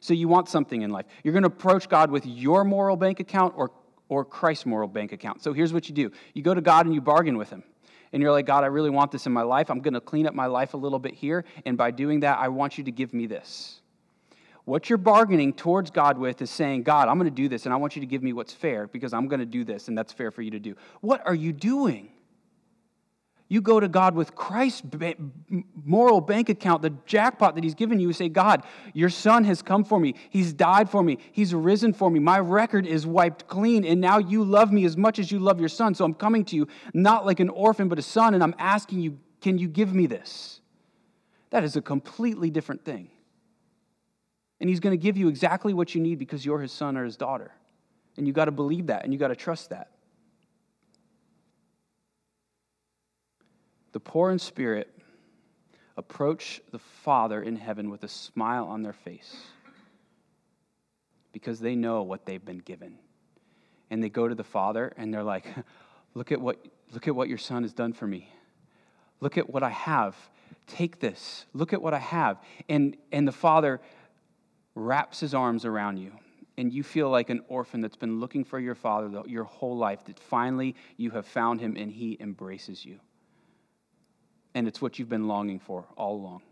So 0.00 0.14
you 0.14 0.28
want 0.28 0.48
something 0.48 0.82
in 0.82 0.90
life. 0.90 1.06
You're 1.24 1.32
going 1.32 1.42
to 1.42 1.48
approach 1.48 1.88
God 1.88 2.10
with 2.10 2.26
your 2.26 2.64
moral 2.64 2.96
bank 2.96 3.20
account 3.20 3.54
or, 3.56 3.70
or 4.08 4.24
Christ's 4.24 4.66
moral 4.66 4.88
bank 4.88 5.12
account. 5.12 5.42
So 5.42 5.52
here's 5.52 5.72
what 5.72 5.88
you 5.88 5.94
do 5.94 6.12
you 6.34 6.42
go 6.42 6.54
to 6.54 6.60
God 6.60 6.86
and 6.86 6.94
you 6.94 7.00
bargain 7.00 7.36
with 7.36 7.50
Him. 7.50 7.64
And 8.12 8.22
you're 8.22 8.32
like, 8.32 8.46
God, 8.46 8.62
I 8.62 8.68
really 8.68 8.90
want 8.90 9.10
this 9.10 9.26
in 9.26 9.32
my 9.32 9.42
life. 9.42 9.70
I'm 9.70 9.80
going 9.80 9.94
to 9.94 10.00
clean 10.00 10.26
up 10.26 10.34
my 10.34 10.46
life 10.46 10.74
a 10.74 10.76
little 10.76 10.98
bit 10.98 11.14
here. 11.14 11.44
And 11.64 11.76
by 11.76 11.90
doing 11.90 12.20
that, 12.20 12.38
I 12.38 12.48
want 12.48 12.78
you 12.78 12.84
to 12.84 12.92
give 12.92 13.12
me 13.12 13.26
this. 13.26 13.80
What 14.66 14.90
you're 14.90 14.98
bargaining 14.98 15.52
towards 15.52 15.92
God 15.92 16.18
with 16.18 16.42
is 16.42 16.50
saying, 16.50 16.82
God, 16.82 17.06
I'm 17.08 17.18
going 17.18 17.30
to 17.30 17.34
do 17.34 17.48
this, 17.48 17.66
and 17.66 17.72
I 17.72 17.76
want 17.76 17.94
you 17.94 18.00
to 18.00 18.06
give 18.06 18.24
me 18.24 18.32
what's 18.32 18.52
fair 18.52 18.88
because 18.88 19.14
I'm 19.14 19.28
going 19.28 19.38
to 19.38 19.46
do 19.46 19.62
this, 19.64 19.86
and 19.86 19.96
that's 19.96 20.12
fair 20.12 20.32
for 20.32 20.42
you 20.42 20.50
to 20.50 20.58
do. 20.58 20.74
What 21.00 21.24
are 21.24 21.36
you 21.36 21.52
doing? 21.52 22.10
You 23.48 23.60
go 23.60 23.78
to 23.78 23.86
God 23.86 24.16
with 24.16 24.34
Christ's 24.34 24.82
moral 25.84 26.20
bank 26.20 26.48
account, 26.48 26.82
the 26.82 26.90
jackpot 27.06 27.54
that 27.54 27.62
He's 27.62 27.76
given 27.76 28.00
you, 28.00 28.08
and 28.08 28.16
say, 28.16 28.28
God, 28.28 28.64
your 28.92 29.08
Son 29.08 29.44
has 29.44 29.62
come 29.62 29.84
for 29.84 30.00
me. 30.00 30.16
He's 30.30 30.52
died 30.52 30.90
for 30.90 31.00
me. 31.00 31.18
He's 31.30 31.54
risen 31.54 31.92
for 31.92 32.10
me. 32.10 32.18
My 32.18 32.40
record 32.40 32.88
is 32.88 33.06
wiped 33.06 33.46
clean, 33.46 33.84
and 33.84 34.00
now 34.00 34.18
you 34.18 34.42
love 34.42 34.72
me 34.72 34.84
as 34.84 34.96
much 34.96 35.20
as 35.20 35.30
you 35.30 35.38
love 35.38 35.60
your 35.60 35.68
Son. 35.68 35.94
So 35.94 36.04
I'm 36.04 36.12
coming 36.12 36.44
to 36.46 36.56
you 36.56 36.66
not 36.92 37.24
like 37.24 37.38
an 37.38 37.50
orphan, 37.50 37.88
but 37.88 38.00
a 38.00 38.02
son, 38.02 38.34
and 38.34 38.42
I'm 38.42 38.56
asking 38.58 38.98
you, 38.98 39.16
can 39.40 39.58
you 39.58 39.68
give 39.68 39.94
me 39.94 40.06
this? 40.06 40.60
That 41.50 41.62
is 41.62 41.76
a 41.76 41.80
completely 41.80 42.50
different 42.50 42.84
thing. 42.84 43.10
And 44.60 44.70
he's 44.70 44.80
going 44.80 44.92
to 44.92 45.02
give 45.02 45.16
you 45.16 45.28
exactly 45.28 45.74
what 45.74 45.94
you 45.94 46.00
need 46.00 46.18
because 46.18 46.44
you're 46.44 46.60
his 46.60 46.72
son 46.72 46.96
or 46.96 47.04
his 47.04 47.16
daughter. 47.16 47.52
And 48.16 48.26
you 48.26 48.32
got 48.32 48.46
to 48.46 48.52
believe 48.52 48.86
that 48.86 49.04
and 49.04 49.12
you 49.12 49.18
got 49.18 49.28
to 49.28 49.36
trust 49.36 49.70
that. 49.70 49.90
The 53.92 54.00
poor 54.00 54.30
in 54.30 54.38
spirit 54.38 54.92
approach 55.96 56.60
the 56.70 56.78
Father 56.78 57.42
in 57.42 57.56
heaven 57.56 57.90
with 57.90 58.04
a 58.04 58.08
smile 58.08 58.66
on 58.66 58.82
their 58.82 58.92
face 58.92 59.36
because 61.32 61.60
they 61.60 61.74
know 61.74 62.02
what 62.02 62.26
they've 62.26 62.44
been 62.44 62.58
given. 62.58 62.98
And 63.90 64.02
they 64.02 64.08
go 64.08 64.28
to 64.28 64.34
the 64.34 64.44
Father 64.44 64.92
and 64.96 65.12
they're 65.12 65.22
like, 65.22 65.46
look 66.14 66.32
at 66.32 66.40
what, 66.40 66.64
look 66.92 67.08
at 67.08 67.14
what 67.14 67.28
your 67.28 67.38
son 67.38 67.62
has 67.62 67.72
done 67.72 67.92
for 67.92 68.06
me. 68.06 68.28
Look 69.20 69.38
at 69.38 69.48
what 69.48 69.62
I 69.62 69.70
have. 69.70 70.16
Take 70.66 71.00
this. 71.00 71.46
Look 71.54 71.72
at 71.72 71.80
what 71.80 71.94
I 71.94 71.98
have. 71.98 72.38
And, 72.68 72.96
and 73.12 73.26
the 73.26 73.32
Father 73.32 73.80
wraps 74.76 75.18
his 75.18 75.34
arms 75.34 75.64
around 75.64 75.96
you 75.96 76.12
and 76.58 76.72
you 76.72 76.82
feel 76.82 77.10
like 77.10 77.30
an 77.30 77.40
orphan 77.48 77.80
that's 77.80 77.96
been 77.96 78.20
looking 78.20 78.44
for 78.44 78.60
your 78.60 78.74
father 78.74 79.22
your 79.26 79.44
whole 79.44 79.76
life, 79.76 80.04
that 80.04 80.20
finally 80.20 80.76
you 80.96 81.10
have 81.10 81.26
found 81.26 81.60
him 81.60 81.76
and 81.76 81.90
he 81.90 82.16
embraces 82.20 82.84
you. 82.84 83.00
And 84.54 84.68
it's 84.68 84.80
what 84.80 84.98
you've 84.98 85.08
been 85.08 85.28
longing 85.28 85.58
for 85.58 85.86
all 85.96 86.14
along. 86.16 86.42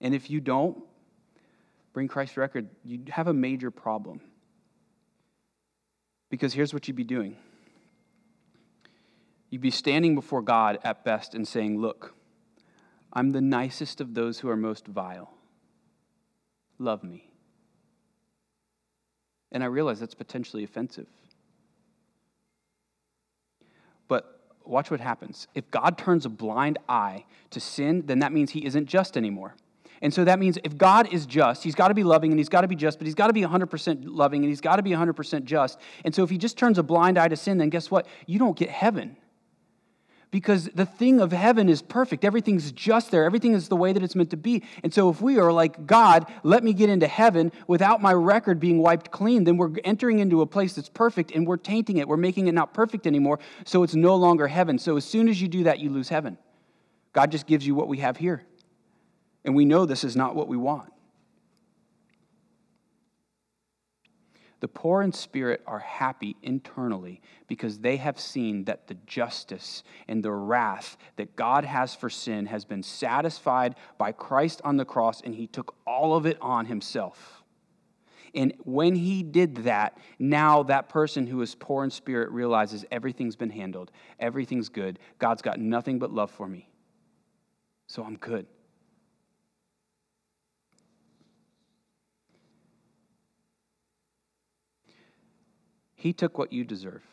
And 0.00 0.14
if 0.14 0.28
you 0.28 0.40
don't 0.40 0.82
bring 1.92 2.08
Christ's 2.08 2.36
record, 2.36 2.68
you 2.84 3.00
have 3.10 3.28
a 3.28 3.32
major 3.32 3.70
problem. 3.70 4.20
Because 6.28 6.52
here's 6.52 6.74
what 6.74 6.88
you'd 6.88 6.96
be 6.96 7.04
doing 7.04 7.36
you'd 9.50 9.60
be 9.60 9.70
standing 9.70 10.14
before 10.14 10.40
God 10.40 10.78
at 10.82 11.04
best 11.04 11.34
and 11.34 11.46
saying, 11.46 11.78
Look, 11.78 12.14
I'm 13.12 13.32
the 13.32 13.40
nicest 13.40 14.00
of 14.00 14.14
those 14.14 14.38
who 14.38 14.48
are 14.48 14.56
most 14.56 14.86
vile. 14.86 15.32
Love 16.78 17.04
me. 17.04 17.30
And 19.50 19.62
I 19.62 19.66
realize 19.66 20.00
that's 20.00 20.14
potentially 20.14 20.64
offensive. 20.64 21.06
But 24.08 24.40
watch 24.64 24.90
what 24.90 25.00
happens. 25.00 25.46
If 25.54 25.70
God 25.70 25.98
turns 25.98 26.24
a 26.24 26.30
blind 26.30 26.78
eye 26.88 27.26
to 27.50 27.60
sin, 27.60 28.04
then 28.06 28.20
that 28.20 28.32
means 28.32 28.52
he 28.52 28.64
isn't 28.64 28.86
just 28.86 29.16
anymore. 29.16 29.54
And 30.00 30.12
so 30.12 30.24
that 30.24 30.38
means 30.40 30.58
if 30.64 30.76
God 30.76 31.12
is 31.12 31.26
just, 31.26 31.62
he's 31.62 31.76
got 31.76 31.88
to 31.88 31.94
be 31.94 32.02
loving 32.02 32.32
and 32.32 32.40
he's 32.40 32.48
got 32.48 32.62
to 32.62 32.68
be 32.68 32.74
just, 32.74 32.98
but 32.98 33.06
he's 33.06 33.14
got 33.14 33.28
to 33.28 33.32
be 33.32 33.42
100% 33.42 34.02
loving 34.06 34.42
and 34.42 34.48
he's 34.48 34.60
got 34.60 34.76
to 34.76 34.82
be 34.82 34.90
100% 34.90 35.44
just. 35.44 35.78
And 36.04 36.14
so 36.14 36.24
if 36.24 36.30
he 36.30 36.38
just 36.38 36.58
turns 36.58 36.78
a 36.78 36.82
blind 36.82 37.18
eye 37.18 37.28
to 37.28 37.36
sin, 37.36 37.58
then 37.58 37.68
guess 37.68 37.90
what? 37.90 38.06
You 38.26 38.38
don't 38.40 38.56
get 38.56 38.70
heaven 38.70 39.16
because 40.32 40.64
the 40.74 40.86
thing 40.86 41.20
of 41.20 41.30
heaven 41.30 41.68
is 41.68 41.82
perfect. 41.82 42.24
Everything's 42.24 42.72
just 42.72 43.10
there. 43.10 43.24
Everything 43.24 43.52
is 43.52 43.68
the 43.68 43.76
way 43.76 43.92
that 43.92 44.02
it's 44.02 44.16
meant 44.16 44.30
to 44.30 44.36
be. 44.36 44.64
And 44.82 44.92
so 44.92 45.10
if 45.10 45.20
we 45.20 45.38
are 45.38 45.52
like, 45.52 45.86
God, 45.86 46.26
let 46.42 46.64
me 46.64 46.72
get 46.72 46.88
into 46.88 47.06
heaven 47.06 47.52
without 47.68 48.00
my 48.00 48.14
record 48.14 48.58
being 48.58 48.78
wiped 48.78 49.10
clean, 49.10 49.44
then 49.44 49.58
we're 49.58 49.70
entering 49.84 50.20
into 50.20 50.40
a 50.40 50.46
place 50.46 50.72
that's 50.72 50.88
perfect 50.88 51.32
and 51.32 51.46
we're 51.46 51.58
tainting 51.58 51.98
it. 51.98 52.08
We're 52.08 52.16
making 52.16 52.48
it 52.48 52.52
not 52.52 52.72
perfect 52.72 53.06
anymore. 53.06 53.38
So 53.66 53.82
it's 53.82 53.94
no 53.94 54.16
longer 54.16 54.48
heaven. 54.48 54.78
So 54.78 54.96
as 54.96 55.04
soon 55.04 55.28
as 55.28 55.40
you 55.40 55.48
do 55.48 55.64
that, 55.64 55.78
you 55.78 55.90
lose 55.90 56.08
heaven. 56.08 56.38
God 57.12 57.30
just 57.30 57.46
gives 57.46 57.66
you 57.66 57.74
what 57.74 57.88
we 57.88 57.98
have 57.98 58.16
here. 58.16 58.42
And 59.44 59.54
we 59.54 59.66
know 59.66 59.84
this 59.84 60.02
is 60.02 60.16
not 60.16 60.34
what 60.34 60.48
we 60.48 60.56
want. 60.56 60.91
The 64.62 64.68
poor 64.68 65.02
in 65.02 65.10
spirit 65.10 65.60
are 65.66 65.80
happy 65.80 66.36
internally 66.40 67.20
because 67.48 67.80
they 67.80 67.96
have 67.96 68.20
seen 68.20 68.62
that 68.66 68.86
the 68.86 68.94
justice 69.06 69.82
and 70.06 70.22
the 70.22 70.30
wrath 70.30 70.96
that 71.16 71.34
God 71.34 71.64
has 71.64 71.96
for 71.96 72.08
sin 72.08 72.46
has 72.46 72.64
been 72.64 72.84
satisfied 72.84 73.74
by 73.98 74.12
Christ 74.12 74.60
on 74.62 74.76
the 74.76 74.84
cross, 74.84 75.20
and 75.20 75.34
he 75.34 75.48
took 75.48 75.74
all 75.84 76.14
of 76.14 76.26
it 76.26 76.38
on 76.40 76.66
himself. 76.66 77.42
And 78.36 78.54
when 78.62 78.94
he 78.94 79.24
did 79.24 79.56
that, 79.64 79.98
now 80.20 80.62
that 80.62 80.88
person 80.88 81.26
who 81.26 81.42
is 81.42 81.56
poor 81.56 81.82
in 81.82 81.90
spirit 81.90 82.30
realizes 82.30 82.84
everything's 82.92 83.34
been 83.34 83.50
handled, 83.50 83.90
everything's 84.20 84.68
good. 84.68 85.00
God's 85.18 85.42
got 85.42 85.58
nothing 85.58 85.98
but 85.98 86.12
love 86.12 86.30
for 86.30 86.46
me. 86.46 86.68
So 87.88 88.04
I'm 88.04 88.16
good. 88.16 88.46
He 96.02 96.12
took 96.12 96.36
what 96.36 96.52
you 96.52 96.64
deserve 96.64 97.04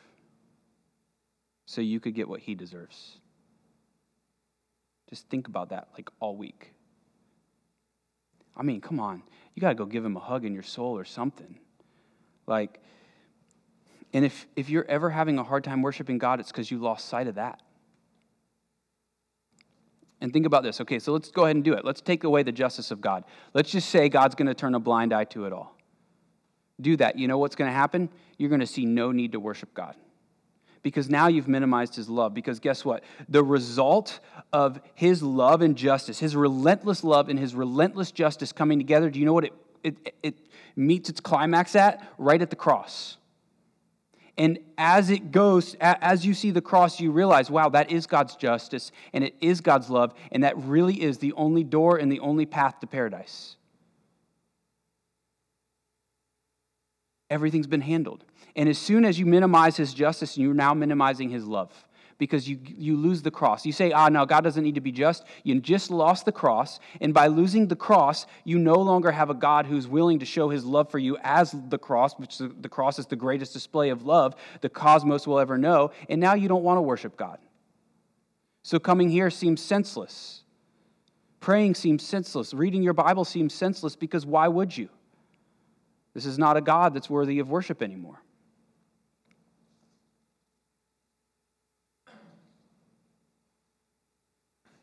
so 1.67 1.79
you 1.79 1.99
could 1.99 2.15
get 2.15 2.27
what 2.27 2.39
he 2.39 2.55
deserves. 2.55 3.19
Just 5.11 5.29
think 5.29 5.47
about 5.47 5.69
that 5.69 5.89
like 5.93 6.09
all 6.19 6.35
week. 6.35 6.73
I 8.57 8.63
mean, 8.63 8.81
come 8.81 8.99
on. 8.99 9.21
You 9.53 9.61
got 9.61 9.69
to 9.69 9.75
go 9.75 9.85
give 9.85 10.03
him 10.03 10.17
a 10.17 10.19
hug 10.19 10.43
in 10.43 10.55
your 10.55 10.63
soul 10.63 10.97
or 10.97 11.05
something. 11.05 11.59
Like, 12.47 12.79
and 14.11 14.25
if, 14.25 14.47
if 14.55 14.71
you're 14.71 14.85
ever 14.89 15.11
having 15.11 15.37
a 15.37 15.43
hard 15.43 15.63
time 15.63 15.83
worshiping 15.83 16.17
God, 16.17 16.39
it's 16.39 16.51
because 16.51 16.71
you 16.71 16.79
lost 16.79 17.07
sight 17.09 17.27
of 17.27 17.35
that. 17.35 17.61
And 20.19 20.33
think 20.33 20.47
about 20.47 20.63
this. 20.63 20.81
Okay, 20.81 20.97
so 20.97 21.13
let's 21.13 21.29
go 21.29 21.43
ahead 21.43 21.55
and 21.55 21.63
do 21.63 21.73
it. 21.73 21.85
Let's 21.85 22.01
take 22.01 22.23
away 22.23 22.41
the 22.41 22.51
justice 22.51 22.89
of 22.89 23.01
God. 23.01 23.23
Let's 23.53 23.69
just 23.69 23.89
say 23.89 24.09
God's 24.09 24.33
going 24.33 24.47
to 24.47 24.55
turn 24.55 24.73
a 24.73 24.79
blind 24.79 25.13
eye 25.13 25.25
to 25.25 25.45
it 25.45 25.53
all 25.53 25.78
do 26.81 26.97
that, 26.97 27.17
you 27.17 27.27
know 27.27 27.37
what's 27.37 27.55
going 27.55 27.69
to 27.69 27.75
happen? 27.75 28.09
You're 28.37 28.49
going 28.49 28.61
to 28.61 28.67
see 28.67 28.85
no 28.85 29.11
need 29.11 29.33
to 29.33 29.39
worship 29.39 29.73
God. 29.73 29.95
Because 30.81 31.09
now 31.09 31.27
you've 31.27 31.47
minimized 31.47 31.95
his 31.95 32.07
love. 32.09 32.33
Because 32.33 32.59
guess 32.59 32.85
what? 32.85 33.03
The 33.27 33.43
result 33.43 34.19
of 34.53 34.79
his 34.95 35.21
love 35.21 35.61
and 35.61 35.75
justice, 35.75 36.19
his 36.19 36.35
relentless 36.35 37.03
love 37.03 37.27
and 37.27 37.37
his 37.37 37.53
relentless 37.53 38.11
justice 38.11 38.53
coming 38.53 38.79
together, 38.79 39.09
do 39.09 39.19
you 39.19 39.25
know 39.25 39.33
what 39.33 39.43
it, 39.43 39.53
it, 39.83 40.15
it 40.23 40.35
meets 40.75 41.09
its 41.09 41.19
climax 41.19 41.75
at? 41.75 42.07
Right 42.17 42.41
at 42.41 42.49
the 42.49 42.55
cross. 42.55 43.17
And 44.37 44.57
as 44.77 45.09
it 45.09 45.33
goes, 45.33 45.75
as 45.81 46.25
you 46.25 46.33
see 46.33 46.51
the 46.51 46.61
cross, 46.61 47.01
you 47.01 47.11
realize, 47.11 47.51
wow, 47.51 47.67
that 47.69 47.91
is 47.91 48.07
God's 48.07 48.37
justice 48.37 48.93
and 49.11 49.21
it 49.21 49.35
is 49.41 49.59
God's 49.59 49.89
love, 49.89 50.13
and 50.31 50.45
that 50.45 50.57
really 50.57 51.01
is 51.01 51.17
the 51.17 51.33
only 51.33 51.65
door 51.65 51.97
and 51.97 52.09
the 52.09 52.21
only 52.21 52.45
path 52.45 52.79
to 52.79 52.87
paradise. 52.87 53.57
Everything's 57.29 57.67
been 57.67 57.81
handled. 57.81 58.23
And 58.55 58.67
as 58.67 58.77
soon 58.77 59.05
as 59.05 59.19
you 59.19 59.25
minimize 59.25 59.77
his 59.77 59.93
justice, 59.93 60.37
you're 60.37 60.53
now 60.53 60.73
minimizing 60.73 61.29
his 61.29 61.45
love 61.45 61.71
because 62.19 62.47
you, 62.47 62.59
you 62.63 62.97
lose 62.97 63.21
the 63.21 63.31
cross. 63.31 63.65
You 63.65 63.71
say, 63.71 63.91
ah, 63.91 64.09
no, 64.09 64.25
God 64.25 64.41
doesn't 64.41 64.63
need 64.63 64.75
to 64.75 64.81
be 64.81 64.91
just. 64.91 65.23
You 65.43 65.59
just 65.61 65.89
lost 65.89 66.25
the 66.25 66.31
cross. 66.31 66.79
And 66.99 67.13
by 67.13 67.27
losing 67.27 67.67
the 67.67 67.75
cross, 67.75 68.27
you 68.43 68.59
no 68.59 68.75
longer 68.75 69.11
have 69.11 69.29
a 69.29 69.33
God 69.33 69.65
who's 69.65 69.87
willing 69.87 70.19
to 70.19 70.25
show 70.25 70.49
his 70.49 70.65
love 70.65 70.91
for 70.91 70.99
you 70.99 71.17
as 71.23 71.55
the 71.69 71.77
cross, 71.77 72.13
which 72.19 72.37
the, 72.37 72.49
the 72.49 72.69
cross 72.69 72.99
is 72.99 73.07
the 73.07 73.15
greatest 73.15 73.53
display 73.53 73.89
of 73.89 74.05
love 74.05 74.35
the 74.61 74.69
cosmos 74.69 75.25
will 75.25 75.39
ever 75.39 75.57
know. 75.57 75.91
And 76.09 76.19
now 76.19 76.33
you 76.33 76.47
don't 76.49 76.63
want 76.63 76.77
to 76.77 76.81
worship 76.81 77.15
God. 77.15 77.39
So 78.63 78.77
coming 78.77 79.09
here 79.09 79.29
seems 79.29 79.61
senseless. 79.61 80.43
Praying 81.39 81.75
seems 81.75 82.03
senseless. 82.03 82.53
Reading 82.53 82.83
your 82.83 82.93
Bible 82.93 83.23
seems 83.23 83.53
senseless 83.53 83.95
because 83.95 84.25
why 84.25 84.49
would 84.49 84.75
you? 84.75 84.89
This 86.13 86.25
is 86.25 86.37
not 86.37 86.57
a 86.57 86.61
God 86.61 86.93
that's 86.93 87.09
worthy 87.09 87.39
of 87.39 87.49
worship 87.49 87.81
anymore. 87.81 88.21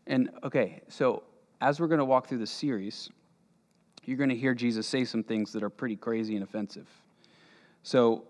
And 0.06 0.30
okay, 0.44 0.82
so 0.88 1.24
as 1.60 1.80
we're 1.80 1.88
going 1.88 1.98
to 1.98 2.04
walk 2.04 2.28
through 2.28 2.38
the 2.38 2.46
series, 2.46 3.10
you're 4.04 4.16
going 4.16 4.30
to 4.30 4.36
hear 4.36 4.54
Jesus 4.54 4.86
say 4.86 5.04
some 5.04 5.24
things 5.24 5.52
that 5.52 5.64
are 5.64 5.70
pretty 5.70 5.96
crazy 5.96 6.34
and 6.36 6.44
offensive. 6.44 6.86
So 7.82 8.24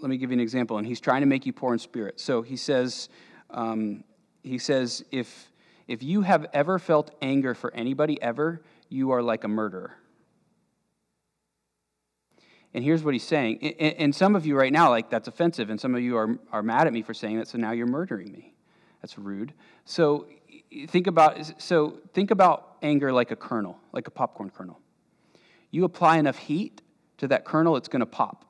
let 0.00 0.08
me 0.08 0.16
give 0.16 0.30
you 0.30 0.34
an 0.34 0.40
example. 0.40 0.78
And 0.78 0.86
he's 0.86 1.00
trying 1.00 1.20
to 1.20 1.26
make 1.26 1.44
you 1.44 1.52
poor 1.52 1.74
in 1.74 1.78
spirit. 1.78 2.18
So 2.18 2.40
he 2.40 2.56
says, 2.56 3.10
um, 3.50 4.04
he 4.42 4.58
says, 4.58 5.04
if 5.10 5.50
if 5.88 6.02
you 6.02 6.22
have 6.22 6.46
ever 6.54 6.78
felt 6.78 7.10
anger 7.20 7.54
for 7.54 7.74
anybody 7.74 8.20
ever, 8.22 8.62
you 8.88 9.10
are 9.10 9.20
like 9.20 9.44
a 9.44 9.48
murderer. 9.48 9.94
And 12.74 12.82
here's 12.82 13.02
what 13.02 13.14
he's 13.14 13.26
saying. 13.26 13.62
And 13.78 14.14
some 14.14 14.34
of 14.34 14.46
you 14.46 14.56
right 14.56 14.72
now, 14.72 14.88
like, 14.88 15.10
that's 15.10 15.28
offensive. 15.28 15.68
And 15.68 15.78
some 15.78 15.94
of 15.94 16.00
you 16.00 16.16
are, 16.16 16.38
are 16.50 16.62
mad 16.62 16.86
at 16.86 16.92
me 16.92 17.02
for 17.02 17.12
saying 17.12 17.38
that, 17.38 17.48
so 17.48 17.58
now 17.58 17.72
you're 17.72 17.86
murdering 17.86 18.32
me. 18.32 18.54
That's 19.02 19.18
rude. 19.18 19.52
So 19.84 20.26
think 20.88 21.06
about 21.06 21.60
so 21.60 21.98
think 22.14 22.30
about 22.30 22.76
anger 22.82 23.12
like 23.12 23.30
a 23.30 23.36
kernel, 23.36 23.78
like 23.92 24.06
a 24.06 24.10
popcorn 24.10 24.50
kernel. 24.50 24.80
You 25.70 25.84
apply 25.84 26.18
enough 26.18 26.38
heat 26.38 26.82
to 27.18 27.28
that 27.28 27.44
kernel, 27.44 27.76
it's 27.76 27.88
going 27.88 28.00
to 28.00 28.06
pop. 28.06 28.44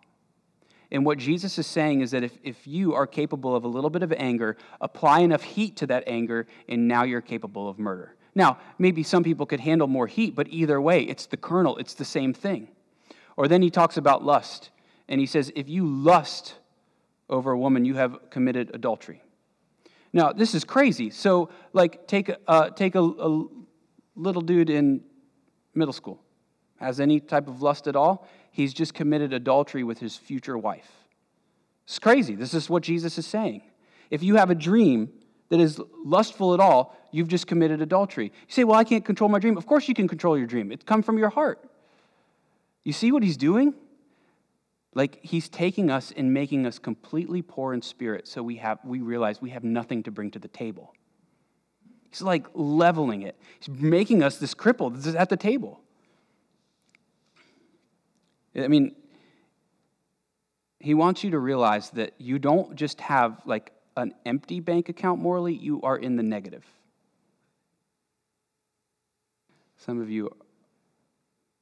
And 0.90 1.06
what 1.06 1.18
Jesus 1.18 1.58
is 1.58 1.66
saying 1.66 2.02
is 2.02 2.10
that 2.10 2.22
if, 2.22 2.36
if 2.42 2.66
you 2.66 2.94
are 2.94 3.06
capable 3.06 3.56
of 3.56 3.64
a 3.64 3.68
little 3.68 3.90
bit 3.90 4.02
of 4.02 4.12
anger, 4.12 4.58
apply 4.80 5.20
enough 5.20 5.42
heat 5.42 5.76
to 5.76 5.86
that 5.86 6.04
anger, 6.06 6.46
and 6.68 6.86
now 6.86 7.02
you're 7.02 7.22
capable 7.22 7.68
of 7.68 7.78
murder. 7.78 8.14
Now, 8.34 8.58
maybe 8.78 9.02
some 9.02 9.22
people 9.22 9.46
could 9.46 9.60
handle 9.60 9.86
more 9.86 10.06
heat, 10.06 10.34
but 10.34 10.48
either 10.48 10.80
way, 10.80 11.02
it's 11.02 11.26
the 11.26 11.38
kernel, 11.38 11.76
it's 11.78 11.94
the 11.94 12.04
same 12.04 12.34
thing. 12.34 12.68
Or 13.36 13.48
then 13.48 13.62
he 13.62 13.70
talks 13.70 13.96
about 13.96 14.24
lust, 14.24 14.70
and 15.08 15.20
he 15.20 15.26
says, 15.26 15.52
if 15.56 15.68
you 15.68 15.86
lust 15.86 16.54
over 17.28 17.52
a 17.52 17.58
woman, 17.58 17.84
you 17.84 17.94
have 17.94 18.30
committed 18.30 18.70
adultery. 18.74 19.22
Now, 20.12 20.32
this 20.32 20.54
is 20.54 20.64
crazy. 20.64 21.10
So, 21.10 21.48
like, 21.72 22.06
take, 22.06 22.30
uh, 22.46 22.70
take 22.70 22.94
a, 22.94 23.00
a 23.00 23.46
little 24.14 24.42
dude 24.42 24.68
in 24.68 25.02
middle 25.74 25.94
school, 25.94 26.22
has 26.76 27.00
any 27.00 27.20
type 27.20 27.48
of 27.48 27.62
lust 27.62 27.86
at 27.86 27.96
all, 27.96 28.28
he's 28.50 28.74
just 28.74 28.92
committed 28.92 29.32
adultery 29.32 29.84
with 29.84 29.98
his 29.98 30.16
future 30.16 30.58
wife. 30.58 30.90
It's 31.84 31.98
crazy. 31.98 32.34
This 32.34 32.54
is 32.54 32.68
what 32.68 32.82
Jesus 32.82 33.18
is 33.18 33.26
saying. 33.26 33.62
If 34.10 34.22
you 34.22 34.36
have 34.36 34.50
a 34.50 34.54
dream 34.54 35.10
that 35.48 35.60
is 35.60 35.80
lustful 36.04 36.54
at 36.54 36.60
all, 36.60 36.96
you've 37.10 37.28
just 37.28 37.46
committed 37.46 37.80
adultery. 37.80 38.26
You 38.26 38.30
say, 38.48 38.64
Well, 38.64 38.78
I 38.78 38.84
can't 38.84 39.04
control 39.04 39.28
my 39.28 39.38
dream. 39.38 39.56
Of 39.56 39.66
course, 39.66 39.88
you 39.88 39.94
can 39.94 40.06
control 40.06 40.36
your 40.36 40.46
dream, 40.46 40.70
it 40.70 40.86
comes 40.86 41.04
from 41.04 41.18
your 41.18 41.30
heart. 41.30 41.68
You 42.84 42.92
see 42.92 43.12
what 43.12 43.22
he's 43.22 43.36
doing? 43.36 43.74
Like 44.94 45.20
he's 45.22 45.48
taking 45.48 45.90
us 45.90 46.12
and 46.14 46.34
making 46.34 46.66
us 46.66 46.78
completely 46.78 47.42
poor 47.42 47.72
in 47.72 47.82
spirit 47.82 48.28
so 48.28 48.42
we 48.42 48.56
have 48.56 48.78
we 48.84 49.00
realize 49.00 49.40
we 49.40 49.50
have 49.50 49.64
nothing 49.64 50.02
to 50.02 50.10
bring 50.10 50.30
to 50.32 50.38
the 50.38 50.48
table. 50.48 50.92
He's 52.10 52.20
like 52.20 52.46
leveling 52.52 53.22
it. 53.22 53.38
He's 53.58 53.74
making 53.74 54.22
us 54.22 54.36
this 54.36 54.54
cripple 54.54 55.16
at 55.16 55.30
the 55.30 55.36
table. 55.36 55.80
I 58.54 58.68
mean, 58.68 58.94
he 60.78 60.92
wants 60.92 61.24
you 61.24 61.30
to 61.30 61.38
realize 61.38 61.88
that 61.90 62.12
you 62.18 62.38
don't 62.38 62.76
just 62.76 63.00
have 63.00 63.40
like 63.46 63.72
an 63.96 64.14
empty 64.26 64.60
bank 64.60 64.88
account 64.88 65.20
morally, 65.20 65.54
you 65.54 65.80
are 65.82 65.96
in 65.96 66.16
the 66.16 66.22
negative. 66.22 66.64
Some 69.78 70.00
of 70.00 70.10
you 70.10 70.30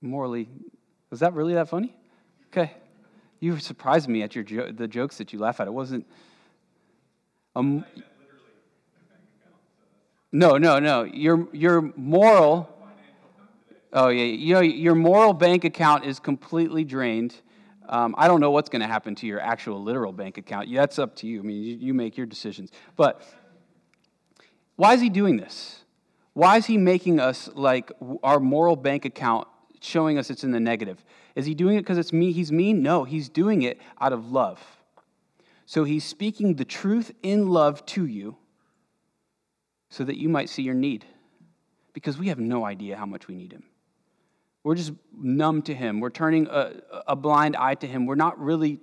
morally 0.00 0.48
was 1.11 1.20
that 1.20 1.35
really 1.35 1.55
that 1.55 1.68
funny? 1.68 1.94
Okay. 2.49 2.73
You 3.40 3.59
surprised 3.59 4.09
me 4.09 4.23
at 4.23 4.35
your 4.35 4.44
jo- 4.44 4.70
the 4.70 4.87
jokes 4.87 5.18
that 5.18 5.33
you 5.33 5.38
laugh 5.38 5.61
at. 5.61 5.66
It 5.66 5.73
wasn't. 5.73 6.07
Um, 7.57 7.85
no, 10.31 10.59
no, 10.59 10.79
no. 10.79 11.03
Your 11.05 11.49
your 11.53 11.92
moral. 11.96 12.68
Oh 13.92 14.09
yeah, 14.09 14.25
you 14.25 14.55
know 14.55 14.61
your 14.61 14.94
moral 14.94 15.33
bank 15.33 15.64
account 15.64 16.05
is 16.05 16.20
completely 16.20 16.85
drained. 16.85 17.35
Um, 17.88 18.14
I 18.16 18.29
don't 18.29 18.40
know 18.40 18.53
what's 18.53 18.68
going 18.68 18.83
to 18.83 18.87
happen 18.87 19.16
to 19.16 19.27
your 19.27 19.40
actual 19.40 19.83
literal 19.83 20.12
bank 20.12 20.38
account. 20.38 20.68
That's 20.73 20.99
up 21.01 21.16
to 21.16 21.27
you. 21.27 21.40
I 21.40 21.42
mean, 21.42 21.62
you, 21.64 21.77
you 21.77 21.94
make 21.94 22.16
your 22.16 22.27
decisions. 22.27 22.70
But 22.94 23.20
why 24.77 24.94
is 24.94 25.01
he 25.01 25.09
doing 25.09 25.38
this? 25.38 25.81
Why 26.35 26.57
is 26.59 26.66
he 26.66 26.79
making 26.79 27.18
us 27.18 27.51
like 27.55 27.90
our 28.23 28.38
moral 28.38 28.77
bank 28.77 29.05
account 29.05 29.49
showing 29.81 30.19
us 30.19 30.31
it's 30.31 30.45
in 30.45 30.53
the 30.53 30.61
negative. 30.61 31.05
Is 31.35 31.47
he 31.47 31.55
doing 31.55 31.77
it 31.77 31.81
because 31.81 31.99
it's 31.99 32.12
me? 32.12 32.33
He's 32.33 32.53
mean? 32.53 32.83
No, 32.83 33.05
he's 33.05 33.29
doing 33.29 33.62
it 33.62 33.81
out 34.01 34.12
of 34.12 34.31
love. 34.31 34.61
So 35.66 35.85
he's 35.85 36.05
speaking 36.05 36.55
the 36.55 36.64
truth 36.64 37.12
in 37.23 37.49
love 37.49 37.85
to 37.87 38.07
you 38.07 38.37
so 39.88 40.05
that 40.05 40.19
you 40.19 40.29
might 40.29 40.49
see 40.49 40.62
your 40.62 40.75
need. 40.75 41.05
Because 41.93 42.19
we 42.19 42.29
have 42.29 42.38
no 42.38 42.64
idea 42.64 42.97
how 42.97 43.07
much 43.07 43.27
we 43.27 43.35
need 43.35 43.53
him. 43.53 43.64
We're 44.62 44.75
just 44.75 44.93
numb 45.16 45.62
to 45.62 45.75
him. 45.75 46.01
We're 46.01 46.11
turning 46.11 46.47
a, 46.49 46.75
a 47.09 47.16
blind 47.16 47.57
eye 47.57 47.75
to 47.77 47.87
him. 47.87 48.07
We're 48.07 48.14
not 48.14 48.38
really 48.38 48.81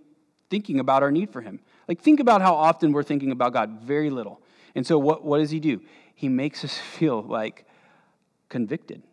thinking 0.50 0.80
about 0.80 1.04
our 1.04 1.12
need 1.12 1.32
for 1.32 1.42
him. 1.42 1.60
Like, 1.88 2.02
think 2.02 2.20
about 2.20 2.42
how 2.42 2.56
often 2.56 2.92
we're 2.92 3.04
thinking 3.04 3.32
about 3.32 3.54
God. 3.54 3.82
Very 3.82 4.10
little. 4.10 4.42
And 4.76 4.86
so, 4.86 4.98
what, 4.98 5.24
what 5.24 5.38
does 5.38 5.52
he 5.52 5.60
do? 5.60 5.82
He 6.16 6.30
makes 6.30 6.64
us 6.64 6.78
feel 6.98 7.22
like 7.22 7.66
convicted. 8.50 9.04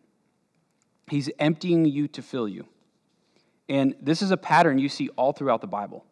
He's 1.09 1.31
emptying 1.39 1.85
you 1.85 2.09
to 2.09 2.23
fill 2.23 2.49
you. 2.49 2.67
And 3.69 3.95
this 4.01 4.23
is 4.23 4.31
a 4.31 4.37
pattern 4.37 4.79
you 4.79 4.89
see 4.89 5.09
all 5.11 5.33
throughout 5.33 5.61
the 5.61 5.67
Bible. 5.67 6.05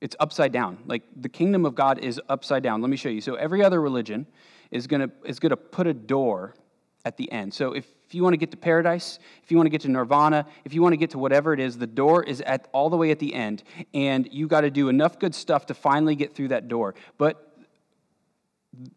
It's 0.00 0.16
upside 0.18 0.52
down. 0.52 0.78
Like 0.86 1.02
the 1.14 1.28
kingdom 1.28 1.66
of 1.66 1.74
God 1.74 1.98
is 1.98 2.20
upside 2.28 2.62
down. 2.62 2.80
Let 2.80 2.90
me 2.90 2.96
show 2.96 3.10
you. 3.10 3.20
So 3.20 3.34
every 3.34 3.62
other 3.62 3.80
religion 3.80 4.26
is 4.70 4.86
going 4.86 5.00
to 5.00 5.10
is 5.24 5.38
to 5.38 5.56
put 5.56 5.86
a 5.86 5.94
door 5.94 6.54
at 7.04 7.16
the 7.16 7.30
end. 7.32 7.52
So 7.52 7.72
if, 7.72 7.86
if 8.06 8.14
you 8.14 8.22
want 8.22 8.34
to 8.34 8.38
get 8.38 8.50
to 8.50 8.56
paradise, 8.56 9.18
if 9.42 9.50
you 9.50 9.56
want 9.56 9.66
to 9.66 9.70
get 9.70 9.82
to 9.82 9.88
nirvana, 9.88 10.46
if 10.64 10.74
you 10.74 10.82
want 10.82 10.92
to 10.92 10.96
get 10.96 11.10
to 11.10 11.18
whatever 11.18 11.52
it 11.52 11.60
is, 11.60 11.78
the 11.78 11.86
door 11.86 12.22
is 12.22 12.40
at 12.42 12.68
all 12.72 12.90
the 12.90 12.96
way 12.96 13.10
at 13.10 13.18
the 13.18 13.34
end, 13.34 13.62
and 13.94 14.28
you 14.32 14.46
got 14.46 14.62
to 14.62 14.70
do 14.70 14.88
enough 14.88 15.18
good 15.18 15.34
stuff 15.34 15.66
to 15.66 15.74
finally 15.74 16.14
get 16.14 16.34
through 16.34 16.48
that 16.48 16.68
door. 16.68 16.94
But 17.18 17.56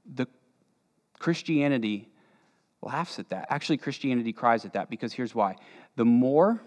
the 0.06 0.28
Christianity 1.20 2.10
laughs 2.84 3.19
at 3.19 3.30
that. 3.30 3.48
Actually, 3.50 3.78
Christianity 3.78 4.34
cries 4.34 4.65
at 4.65 4.74
that 4.74 4.89
because 4.89 5.13
here's 5.13 5.34
why. 5.34 5.56
The 5.96 6.06
more 6.06 6.62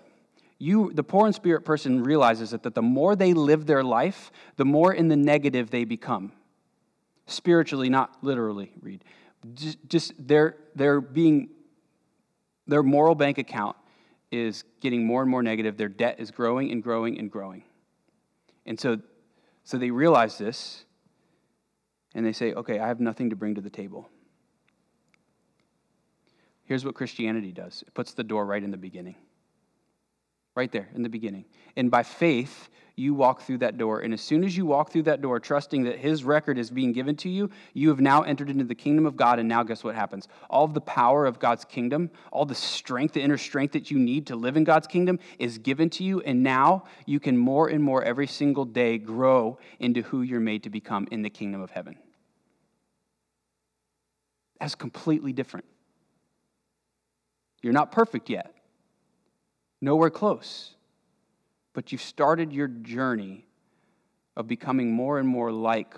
you, 0.59 0.91
the 0.95 1.03
poor 1.03 1.27
in 1.27 1.33
spirit 1.33 1.65
person 1.65 2.03
realizes 2.03 2.51
that, 2.51 2.63
that 2.63 2.75
the 2.75 2.83
more 2.83 3.15
they 3.15 3.35
live 3.35 3.67
their 3.67 3.85
life, 3.85 4.31
the 4.57 4.65
more 4.65 4.93
in 4.93 5.09
the 5.09 5.17
negative 5.17 5.71
they 5.71 5.85
become. 5.85 6.33
Spiritually, 7.27 7.91
not 7.91 8.17
literally, 8.23 8.73
read. 8.81 9.05
Just, 9.55 9.79
just 9.89 10.13
they're, 10.19 10.57
they're 10.75 11.01
being, 11.01 11.51
their 12.67 12.83
moral 12.83 13.15
bank 13.15 13.39
account 13.39 13.77
is 14.31 14.65
getting 14.81 15.07
more 15.07 15.23
and 15.23 15.31
more 15.31 15.43
negative. 15.43 15.77
Their 15.77 15.89
debt 15.89 16.17
is 16.19 16.31
growing 16.31 16.73
and 16.73 16.83
growing 16.83 17.19
and 17.19 17.31
growing. 17.31 17.65
And 18.65 18.81
so, 18.81 18.99
so 19.65 19.77
they 19.77 19.91
realize 19.91 20.39
this 20.39 20.85
and 22.15 22.25
they 22.25 22.33
say, 22.33 22.55
okay, 22.55 22.79
I 22.79 22.89
have 22.89 22.99
nothing 22.99 23.31
to 23.31 23.37
bring 23.37 23.55
to 23.57 23.61
the 23.61 23.71
table. 23.71 24.09
Here's 26.67 26.85
what 26.85 26.95
Christianity 26.95 27.53
does 27.53 27.83
it 27.87 27.95
puts 27.95 28.13
the 28.13 28.25
door 28.25 28.45
right 28.45 28.63
in 28.63 28.71
the 28.71 28.77
beginning. 28.77 29.15
Right 30.55 30.71
there 30.71 30.89
in 30.95 31.03
the 31.03 31.09
beginning. 31.09 31.45
And 31.77 31.91
by 31.91 32.03
faith, 32.03 32.71
you 32.97 33.13
walk 33.13 33.43
through 33.43 33.59
that 33.59 33.77
door. 33.77 34.01
And 34.01 34.15
as 34.15 34.23
soon 34.23 34.43
as 34.43 34.57
you 34.57 34.65
walk 34.65 34.91
through 34.91 35.03
that 35.03 35.21
door, 35.21 35.39
trusting 35.39 35.85
that 35.85 35.99
His 35.99 36.25
record 36.25 36.57
is 36.57 36.71
being 36.71 36.93
given 36.93 37.15
to 37.17 37.29
you, 37.29 37.51
you 37.75 37.91
have 37.91 38.01
now 38.01 38.23
entered 38.23 38.49
into 38.49 38.65
the 38.65 38.75
kingdom 38.75 39.05
of 39.05 39.17
God. 39.17 39.39
And 39.39 39.49
now, 39.49 39.63
guess 39.63 39.85
what 39.85 39.95
happens? 39.95 40.29
All 40.49 40.65
of 40.65 40.73
the 40.73 40.81
power 40.81 41.27
of 41.27 41.39
God's 41.39 41.67
kingdom, 41.67 42.11
all 42.33 42.47
the 42.47 42.55
strength, 42.55 43.13
the 43.13 43.21
inner 43.21 43.37
strength 43.37 43.73
that 43.73 43.91
you 43.91 43.99
need 43.99 44.27
to 44.29 44.37
live 44.37 44.57
in 44.57 44.65
God's 44.65 44.87
kingdom 44.87 45.19
is 45.39 45.59
given 45.59 45.91
to 45.91 46.05
you. 46.05 46.23
And 46.23 46.43
now 46.43 46.85
you 47.05 47.21
can 47.21 47.37
more 47.37 47.69
and 47.69 47.85
more 47.85 48.03
every 48.03 48.27
single 48.27 48.65
day 48.65 48.97
grow 48.97 49.59
into 49.79 50.01
who 50.01 50.23
you're 50.23 50.41
made 50.41 50.63
to 50.63 50.71
become 50.71 51.07
in 51.11 51.21
the 51.21 51.31
kingdom 51.31 51.61
of 51.61 51.71
heaven. 51.71 51.99
That's 54.59 54.75
completely 54.75 55.35
different. 55.35 55.67
You're 57.67 57.73
not 57.73 57.91
perfect 57.91 58.31
yet, 58.31 58.55
nowhere 59.81 60.09
close. 60.09 60.77
But 61.73 61.91
you've 61.91 62.01
started 62.01 62.53
your 62.53 62.69
journey 62.69 63.45
of 64.37 64.47
becoming 64.47 64.93
more 64.93 65.19
and 65.19 65.27
more 65.29 65.51
like 65.51 65.97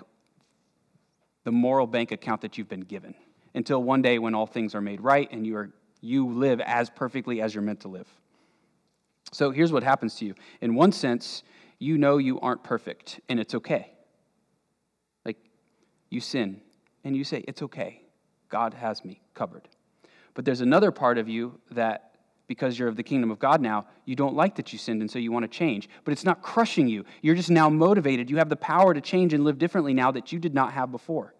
the 1.43 1.51
moral 1.51 1.85
bank 1.85 2.11
account 2.11 2.41
that 2.41 2.57
you've 2.57 2.69
been 2.69 2.81
given 2.81 3.13
until 3.53 3.83
one 3.83 4.01
day 4.01 4.17
when 4.17 4.33
all 4.33 4.47
things 4.47 4.73
are 4.73 4.81
made 4.81 4.99
right 4.99 5.29
and 5.31 5.45
you, 5.45 5.57
are, 5.57 5.69
you 6.01 6.27
live 6.33 6.59
as 6.61 6.89
perfectly 6.89 7.39
as 7.39 7.53
you're 7.53 7.61
meant 7.61 7.81
to 7.81 7.87
live. 7.87 8.07
So 9.31 9.51
here's 9.51 9.71
what 9.71 9.83
happens 9.83 10.15
to 10.15 10.25
you. 10.25 10.33
In 10.61 10.73
one 10.73 10.91
sense, 10.91 11.43
you 11.77 11.99
know 11.99 12.17
you 12.17 12.39
aren't 12.39 12.63
perfect, 12.63 13.19
and 13.29 13.39
it's 13.39 13.53
okay. 13.53 13.91
Like, 15.23 15.37
you 16.09 16.19
sin, 16.19 16.61
and 17.03 17.15
you 17.15 17.23
say, 17.23 17.45
It's 17.47 17.61
okay. 17.61 18.01
God 18.49 18.73
has 18.73 19.05
me 19.05 19.21
covered. 19.35 19.69
But 20.39 20.45
there's 20.45 20.61
another 20.61 20.89
part 20.89 21.17
of 21.17 21.27
you 21.27 21.59
that, 21.71 22.13
because 22.47 22.79
you're 22.79 22.87
of 22.87 22.95
the 22.95 23.03
kingdom 23.03 23.29
of 23.29 23.39
God 23.39 23.59
now, 23.59 23.87
you 24.05 24.15
don't 24.15 24.35
like 24.35 24.55
that 24.55 24.71
you 24.71 24.79
sinned, 24.79 25.01
and 25.01 25.11
so 25.11 25.19
you 25.19 25.33
want 25.33 25.43
to 25.43 25.49
change. 25.49 25.89
But 26.05 26.13
it's 26.13 26.23
not 26.23 26.41
crushing 26.41 26.87
you. 26.87 27.03
You're 27.21 27.35
just 27.35 27.49
now 27.49 27.69
motivated. 27.69 28.29
You 28.29 28.37
have 28.37 28.47
the 28.47 28.55
power 28.55 28.93
to 28.93 29.01
change 29.01 29.33
and 29.33 29.43
live 29.43 29.57
differently 29.57 29.93
now 29.93 30.11
that 30.11 30.31
you 30.31 30.39
did 30.39 30.53
not 30.53 30.71
have 30.71 30.93
before. 30.93 31.33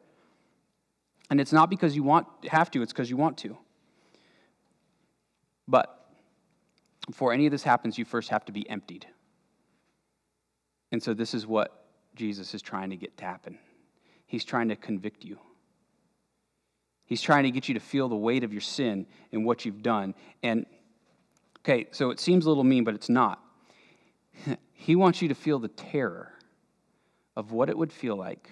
And 1.30 1.40
it's 1.40 1.54
not 1.54 1.70
because 1.70 1.96
you 1.96 2.04
want 2.04 2.28
have 2.50 2.70
to, 2.72 2.82
it's 2.82 2.92
because 2.92 3.10
you 3.10 3.16
want 3.16 3.38
to. 3.38 3.58
But 5.66 5.98
before 7.08 7.32
any 7.32 7.46
of 7.46 7.54
this 7.54 7.64
happens, 7.64 7.98
you 7.98 8.04
first 8.04 8.28
have 8.32 8.44
to 8.48 8.52
be 8.52 8.70
emptied. 8.70 9.08
And 10.92 11.02
so 11.02 11.14
this 11.14 11.34
is 11.34 11.48
what 11.48 11.86
Jesus 12.16 12.54
is 12.54 12.62
trying 12.62 12.90
to 12.90 12.98
get 12.98 13.16
to 13.16 13.24
happen. 13.24 13.60
He's 14.28 14.44
trying 14.44 14.68
to 14.68 14.76
convict 14.76 15.24
you. 15.24 15.40
He's 17.10 17.24
trying 17.24 17.46
to 17.46 17.52
get 17.52 17.68
you 17.68 17.74
to 17.74 17.80
feel 17.80 18.08
the 18.08 18.16
weight 18.16 18.44
of 18.44 18.54
your 18.54 18.62
sin 18.62 19.08
and 19.32 19.44
what 19.44 19.66
you've 19.66 19.82
done. 19.82 20.14
And, 20.44 20.68
okay, 21.62 21.88
so 21.90 22.12
it 22.12 22.20
seems 22.20 22.46
a 22.46 22.50
little 22.50 22.64
mean, 22.64 22.84
but 22.84 22.94
it's 22.94 23.10
not. 23.10 23.44
he 24.74 24.96
wants 24.96 25.20
you 25.20 25.28
to 25.30 25.34
feel 25.34 25.58
the 25.58 25.70
terror 25.70 26.32
of 27.36 27.52
what 27.52 27.68
it 27.68 27.76
would 27.76 27.92
feel 27.92 28.16
like 28.16 28.48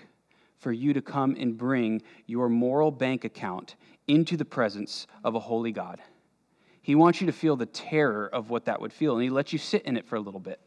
for 0.57 0.71
you 0.71 0.91
to 0.93 1.03
come 1.03 1.37
and 1.39 1.55
bring 1.55 2.01
your 2.25 2.49
moral 2.49 2.89
bank 2.89 3.25
account 3.25 3.75
into 4.07 4.35
the 4.35 4.43
presence 4.43 5.05
of 5.23 5.35
a 5.35 5.39
holy 5.39 5.71
God. 5.71 6.01
He 6.81 6.95
wants 6.95 7.21
you 7.21 7.27
to 7.27 7.33
feel 7.33 7.57
the 7.57 7.67
terror 7.67 8.27
of 8.27 8.49
what 8.49 8.65
that 8.65 8.81
would 8.81 8.91
feel, 8.91 9.13
and 9.13 9.21
he 9.21 9.29
lets 9.29 9.53
you 9.53 9.59
sit 9.59 9.83
in 9.83 9.97
it 9.97 10.07
for 10.07 10.15
a 10.15 10.19
little 10.19 10.39
bit. 10.39 10.59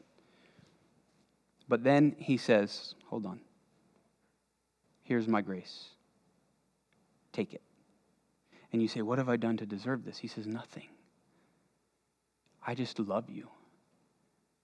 But 1.66 1.82
then 1.82 2.14
he 2.18 2.36
says, 2.36 2.94
Hold 3.06 3.26
on. 3.26 3.40
Here's 5.02 5.26
my 5.26 5.40
grace. 5.40 5.88
Take 7.32 7.52
it. 7.52 7.62
And 8.72 8.80
you 8.80 8.88
say, 8.88 9.02
What 9.02 9.18
have 9.18 9.28
I 9.28 9.36
done 9.36 9.56
to 9.58 9.66
deserve 9.66 10.04
this? 10.04 10.18
He 10.18 10.28
says, 10.28 10.46
Nothing. 10.46 10.88
I 12.66 12.74
just 12.74 12.98
love 12.98 13.30
you. 13.30 13.48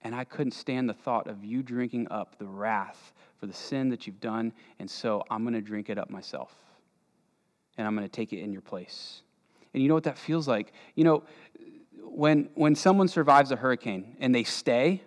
And 0.01 0.13
I 0.15 0.23
couldn't 0.23 0.51
stand 0.51 0.87
the 0.87 0.93
thought 0.93 1.27
of 1.27 1.43
you 1.43 1.63
drinking 1.63 2.07
up 2.11 2.37
the 2.37 2.45
wrath 2.45 3.13
for 3.39 3.47
the 3.47 3.53
sin 3.53 3.89
that 3.89 4.05
you've 4.05 4.19
done, 4.19 4.53
and 4.79 4.89
so 4.89 5.23
I'm 5.29 5.43
going 5.43 5.55
to 5.55 5.61
drink 5.61 5.89
it 5.89 5.97
up 5.97 6.09
myself. 6.09 6.53
And 7.77 7.85
I'm 7.85 7.95
going 7.95 8.07
to 8.07 8.11
take 8.11 8.33
it 8.33 8.39
in 8.39 8.51
your 8.51 8.61
place. 8.61 9.21
And 9.73 9.83
you 9.83 9.89
know 9.89 9.95
what 9.95 10.05
that 10.05 10.17
feels 10.17 10.47
like? 10.47 10.73
You 10.95 11.03
know, 11.03 11.23
when, 12.03 12.49
when 12.55 12.75
someone 12.75 13.07
survives 13.07 13.51
a 13.51 13.55
hurricane 13.55 14.15
and 14.19 14.33
they 14.33 14.43
stay 14.43 15.03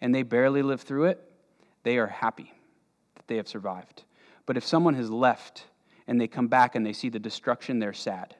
and 0.00 0.14
they 0.14 0.22
barely 0.22 0.62
live 0.62 0.80
through 0.80 1.06
it, 1.06 1.20
they 1.82 1.98
are 1.98 2.06
happy 2.06 2.52
that 3.16 3.26
they 3.26 3.36
have 3.36 3.48
survived. 3.48 4.04
But 4.46 4.56
if 4.56 4.64
someone 4.64 4.94
has 4.94 5.10
left 5.10 5.64
and 6.10 6.20
they 6.20 6.26
come 6.26 6.48
back 6.48 6.74
and 6.74 6.84
they 6.84 6.92
see 6.92 7.08
the 7.08 7.20
destruction, 7.20 7.78
they're 7.78 7.92
sad. 7.92 8.34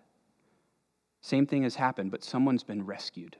Same 1.20 1.46
thing 1.46 1.62
has 1.62 1.76
happened, 1.76 2.10
but 2.10 2.24
someone's 2.24 2.64
been 2.64 2.84
rescued. 2.84 3.36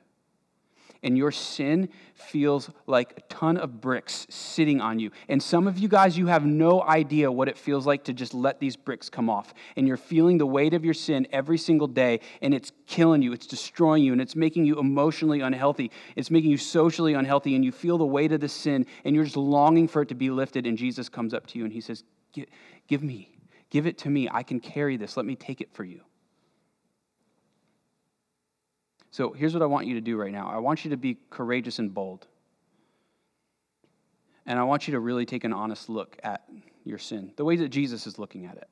And 1.02 1.18
your 1.18 1.32
sin 1.32 1.88
feels 2.14 2.70
like 2.86 3.14
a 3.16 3.20
ton 3.22 3.56
of 3.56 3.80
bricks 3.80 4.28
sitting 4.30 4.80
on 4.80 5.00
you. 5.00 5.10
And 5.28 5.42
some 5.42 5.66
of 5.66 5.80
you 5.80 5.88
guys, 5.88 6.16
you 6.16 6.28
have 6.28 6.46
no 6.46 6.80
idea 6.80 7.32
what 7.32 7.48
it 7.48 7.58
feels 7.58 7.88
like 7.88 8.04
to 8.04 8.12
just 8.12 8.32
let 8.32 8.60
these 8.60 8.76
bricks 8.76 9.10
come 9.10 9.28
off. 9.28 9.52
And 9.76 9.88
you're 9.88 9.96
feeling 9.96 10.38
the 10.38 10.46
weight 10.46 10.74
of 10.74 10.84
your 10.84 10.94
sin 10.94 11.26
every 11.32 11.58
single 11.58 11.88
day, 11.88 12.20
and 12.40 12.54
it's 12.54 12.70
killing 12.86 13.22
you, 13.22 13.32
it's 13.32 13.48
destroying 13.48 14.04
you, 14.04 14.12
and 14.12 14.20
it's 14.20 14.36
making 14.36 14.64
you 14.64 14.78
emotionally 14.78 15.40
unhealthy. 15.40 15.90
It's 16.14 16.30
making 16.30 16.52
you 16.52 16.58
socially 16.58 17.14
unhealthy, 17.14 17.56
and 17.56 17.64
you 17.64 17.72
feel 17.72 17.98
the 17.98 18.06
weight 18.06 18.30
of 18.30 18.38
the 18.38 18.48
sin, 18.48 18.86
and 19.04 19.16
you're 19.16 19.24
just 19.24 19.36
longing 19.36 19.88
for 19.88 20.02
it 20.02 20.08
to 20.10 20.14
be 20.14 20.30
lifted. 20.30 20.68
And 20.68 20.78
Jesus 20.78 21.08
comes 21.08 21.34
up 21.34 21.48
to 21.48 21.58
you 21.58 21.64
and 21.64 21.72
he 21.72 21.80
says, 21.80 22.04
Give 22.86 23.02
me, 23.02 23.39
Give 23.70 23.86
it 23.86 23.98
to 23.98 24.10
me. 24.10 24.28
I 24.30 24.42
can 24.42 24.60
carry 24.60 24.96
this. 24.96 25.16
Let 25.16 25.26
me 25.26 25.36
take 25.36 25.60
it 25.60 25.72
for 25.72 25.84
you. 25.84 26.02
So 29.12 29.32
here's 29.32 29.54
what 29.54 29.62
I 29.62 29.66
want 29.66 29.86
you 29.86 29.94
to 29.94 30.00
do 30.00 30.16
right 30.16 30.32
now 30.32 30.48
I 30.48 30.58
want 30.58 30.84
you 30.84 30.90
to 30.90 30.96
be 30.96 31.18
courageous 31.30 31.78
and 31.78 31.92
bold. 31.92 32.26
And 34.46 34.58
I 34.58 34.64
want 34.64 34.88
you 34.88 34.92
to 34.92 35.00
really 35.00 35.26
take 35.26 35.44
an 35.44 35.52
honest 35.52 35.88
look 35.88 36.18
at 36.24 36.44
your 36.84 36.98
sin, 36.98 37.32
the 37.36 37.44
way 37.44 37.56
that 37.56 37.68
Jesus 37.68 38.06
is 38.06 38.18
looking 38.18 38.46
at 38.46 38.56
it. 38.56 38.68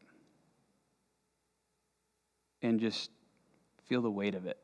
And 2.62 2.80
just 2.80 3.11
feel 3.87 4.02
the 4.02 4.11
weight 4.11 4.34
of 4.34 4.46
it. 4.46 4.58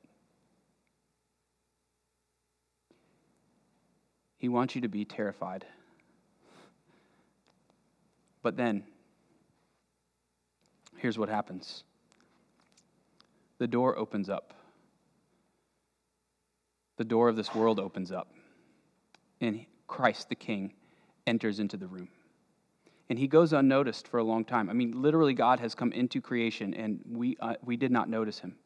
He 4.38 4.49
wants 4.49 4.75
you 4.75 4.81
to 4.81 4.88
be 4.88 5.05
terrified. 5.05 5.64
But 8.42 8.57
then, 8.57 8.85
here's 11.05 11.19
what 11.19 11.29
happens 11.29 11.85
the 13.59 13.67
door 13.67 13.99
opens 13.99 14.31
up. 14.31 14.55
The 16.97 17.05
door 17.05 17.29
of 17.29 17.37
this 17.37 17.55
world 17.55 17.79
opens 17.79 18.11
up, 18.11 18.33
and 19.38 19.67
Christ 19.87 20.31
the 20.31 20.35
King 20.35 20.73
enters 21.27 21.61
into 21.61 21.77
the 21.77 21.87
room. 21.87 22.09
And 23.11 23.19
he 23.19 23.29
goes 23.29 23.53
unnoticed 23.53 24.09
for 24.09 24.17
a 24.17 24.25
long 24.25 24.47
time. 24.47 24.71
I 24.71 24.73
mean, 24.73 25.03
literally, 25.03 25.35
God 25.35 25.61
has 25.61 25.75
come 25.75 25.93
into 25.93 26.23
creation, 26.23 26.73
and 26.73 27.01
we, 27.07 27.37
uh, 27.38 27.57
we 27.62 27.77
did 27.77 27.93
not 27.93 28.09
notice 28.09 28.38
him. 28.38 28.57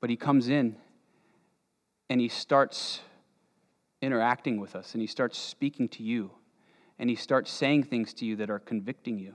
But 0.00 0.08
he 0.08 0.16
comes 0.16 0.48
in, 0.48 0.76
and 2.08 2.18
he 2.18 2.28
starts 2.28 3.00
interacting 4.00 4.58
with 4.58 4.74
us, 4.74 4.94
and 4.94 5.02
he 5.02 5.06
starts 5.06 5.36
speaking 5.36 5.86
to 5.90 6.02
you, 6.02 6.30
and 6.98 7.10
he 7.10 7.16
starts 7.16 7.50
saying 7.50 7.82
things 7.82 8.14
to 8.14 8.24
you 8.24 8.36
that 8.36 8.48
are 8.48 8.58
convicting 8.58 9.18
you. 9.18 9.34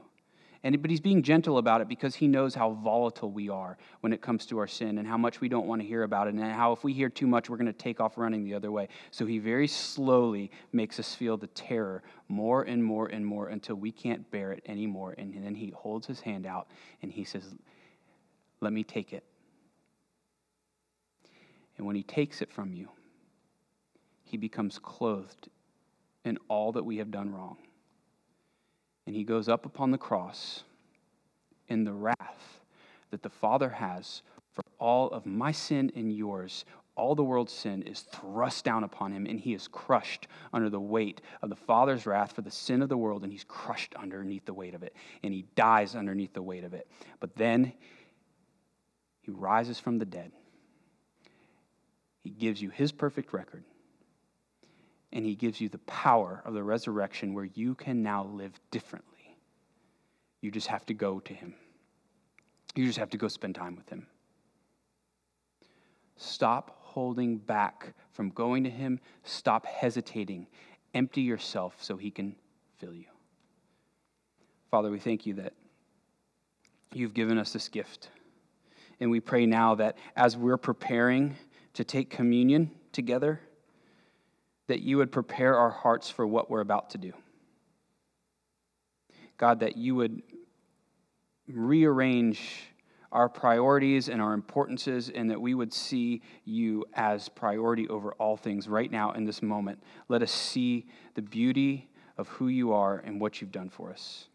And, 0.65 0.81
but 0.81 0.89
he's 0.89 0.99
being 0.99 1.21
gentle 1.21 1.59
about 1.59 1.81
it 1.81 1.87
because 1.87 2.15
he 2.15 2.27
knows 2.27 2.55
how 2.55 2.71
volatile 2.71 3.29
we 3.29 3.49
are 3.49 3.77
when 3.99 4.11
it 4.11 4.23
comes 4.23 4.47
to 4.47 4.57
our 4.57 4.65
sin 4.65 4.97
and 4.97 5.07
how 5.07 5.15
much 5.15 5.39
we 5.39 5.47
don't 5.47 5.67
want 5.67 5.79
to 5.79 5.87
hear 5.87 6.01
about 6.01 6.27
it 6.27 6.33
and 6.33 6.43
how 6.43 6.71
if 6.71 6.83
we 6.83 6.91
hear 6.91 7.07
too 7.07 7.27
much, 7.27 7.51
we're 7.51 7.57
going 7.57 7.67
to 7.67 7.71
take 7.71 7.99
off 8.01 8.17
running 8.17 8.43
the 8.43 8.55
other 8.55 8.71
way. 8.71 8.87
So 9.11 9.27
he 9.27 9.37
very 9.37 9.67
slowly 9.67 10.49
makes 10.73 10.99
us 10.99 11.13
feel 11.13 11.37
the 11.37 11.45
terror 11.47 12.01
more 12.29 12.63
and 12.63 12.83
more 12.83 13.05
and 13.05 13.23
more 13.23 13.49
until 13.49 13.75
we 13.75 13.91
can't 13.91 14.29
bear 14.31 14.53
it 14.53 14.63
anymore. 14.65 15.13
And 15.19 15.35
then 15.35 15.53
he 15.53 15.69
holds 15.69 16.07
his 16.07 16.19
hand 16.19 16.47
out 16.47 16.67
and 17.03 17.11
he 17.11 17.25
says, 17.25 17.43
Let 18.59 18.73
me 18.73 18.83
take 18.83 19.13
it. 19.13 19.23
And 21.77 21.85
when 21.85 21.95
he 21.95 22.01
takes 22.01 22.41
it 22.41 22.51
from 22.51 22.73
you, 22.73 22.89
he 24.23 24.37
becomes 24.37 24.79
clothed 24.79 25.47
in 26.23 26.39
all 26.47 26.71
that 26.71 26.83
we 26.83 26.97
have 26.97 27.11
done 27.11 27.31
wrong. 27.31 27.57
And 29.05 29.15
he 29.15 29.23
goes 29.23 29.47
up 29.47 29.65
upon 29.65 29.91
the 29.91 29.97
cross 29.97 30.63
in 31.67 31.83
the 31.83 31.93
wrath 31.93 32.59
that 33.11 33.21
the 33.21 33.29
Father 33.29 33.69
has 33.69 34.21
for 34.53 34.63
all 34.79 35.09
of 35.11 35.25
my 35.25 35.51
sin 35.51 35.91
and 35.95 36.11
yours. 36.15 36.65
All 36.95 37.13
the 37.13 37.23
world's 37.23 37.53
sin 37.53 37.81
is 37.83 38.01
thrust 38.01 38.63
down 38.63 38.83
upon 38.83 39.11
him, 39.11 39.25
and 39.25 39.39
he 39.39 39.53
is 39.53 39.67
crushed 39.67 40.27
under 40.53 40.69
the 40.69 40.79
weight 40.79 41.21
of 41.41 41.49
the 41.49 41.55
Father's 41.55 42.05
wrath 42.05 42.31
for 42.31 42.41
the 42.41 42.51
sin 42.51 42.81
of 42.81 42.89
the 42.89 42.97
world, 42.97 43.23
and 43.23 43.31
he's 43.31 43.43
crushed 43.43 43.93
underneath 43.95 44.45
the 44.45 44.53
weight 44.53 44.73
of 44.73 44.81
it, 44.81 44.95
and 45.21 45.33
he 45.33 45.45
dies 45.55 45.95
underneath 45.95 46.33
the 46.33 46.41
weight 46.41 46.63
of 46.63 46.73
it. 46.73 46.89
But 47.19 47.35
then 47.35 47.73
he 49.21 49.31
rises 49.31 49.79
from 49.79 49.97
the 49.97 50.05
dead. 50.05 50.31
He 52.23 52.29
gives 52.29 52.61
you 52.61 52.69
his 52.69 52.91
perfect 52.91 53.33
record 53.33 53.65
and 55.15 55.25
He 55.25 55.33
gives 55.33 55.59
you 55.59 55.69
the 55.69 55.79
power 55.79 56.43
of 56.45 56.53
the 56.53 56.61
resurrection 56.61 57.33
where 57.33 57.45
you 57.55 57.73
can 57.73 58.03
now 58.03 58.25
live 58.25 58.51
differently. 58.69 59.37
You 60.41 60.51
just 60.51 60.67
have 60.67 60.85
to 60.87 60.93
go 60.93 61.19
to 61.21 61.33
Him, 61.33 61.55
you 62.75 62.85
just 62.85 62.99
have 62.99 63.09
to 63.11 63.17
go 63.17 63.27
spend 63.29 63.55
time 63.55 63.75
with 63.75 63.89
Him. 63.89 64.05
Stop 66.17 66.77
holding 66.81 67.37
back 67.37 67.93
from 68.11 68.29
going 68.29 68.65
to 68.65 68.69
Him, 68.69 68.99
stop 69.23 69.65
hesitating. 69.65 70.47
Empty 70.93 71.21
yourself 71.21 71.75
so 71.81 71.97
He 71.97 72.11
can 72.11 72.35
fill 72.77 72.93
you. 72.93 73.05
Father, 74.71 74.91
we 74.91 74.99
thank 74.99 75.25
you 75.25 75.33
that 75.35 75.53
you've 76.93 77.13
given 77.13 77.37
us 77.37 77.51
this 77.53 77.69
gift. 77.69 78.09
And 78.99 79.11
we 79.11 79.19
pray 79.19 79.45
now 79.45 79.75
that 79.75 79.97
as 80.15 80.37
we're 80.37 80.57
preparing 80.57 81.35
to 81.73 81.83
take 81.83 82.09
communion 82.09 82.71
together, 82.93 83.41
that 84.67 84.81
you 84.81 84.97
would 84.97 85.11
prepare 85.11 85.57
our 85.57 85.69
hearts 85.69 86.09
for 86.09 86.25
what 86.25 86.49
we're 86.49 86.61
about 86.61 86.89
to 86.91 86.97
do. 86.97 87.13
God, 89.37 89.59
that 89.59 89.77
you 89.77 89.95
would 89.95 90.21
rearrange 91.47 92.71
our 93.11 93.29
priorities 93.29 94.09
and 94.09 94.21
our 94.21 94.33
importances, 94.33 95.09
and 95.09 95.29
that 95.29 95.39
we 95.39 95.53
would 95.53 95.71
see 95.71 96.21
you 96.43 96.83
as 96.95 97.29
priority 97.29 97.87
over 97.87 98.11
all 98.13 98.35
things 98.35 98.67
right 98.67 98.91
now 98.91 99.11
in 99.11 99.23
this 99.23 99.41
moment. 99.41 99.81
Let 100.09 100.21
us 100.21 100.31
see 100.31 100.85
the 101.13 101.21
beauty 101.21 101.89
of 102.17 102.27
who 102.27 102.49
you 102.49 102.73
are 102.73 102.97
and 102.97 103.21
what 103.21 103.39
you've 103.39 103.53
done 103.53 103.69
for 103.69 103.89
us. 103.89 104.27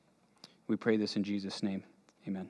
We 0.66 0.76
pray 0.76 0.96
this 0.96 1.16
in 1.16 1.24
Jesus' 1.24 1.62
name. 1.62 1.82
Amen. 2.26 2.48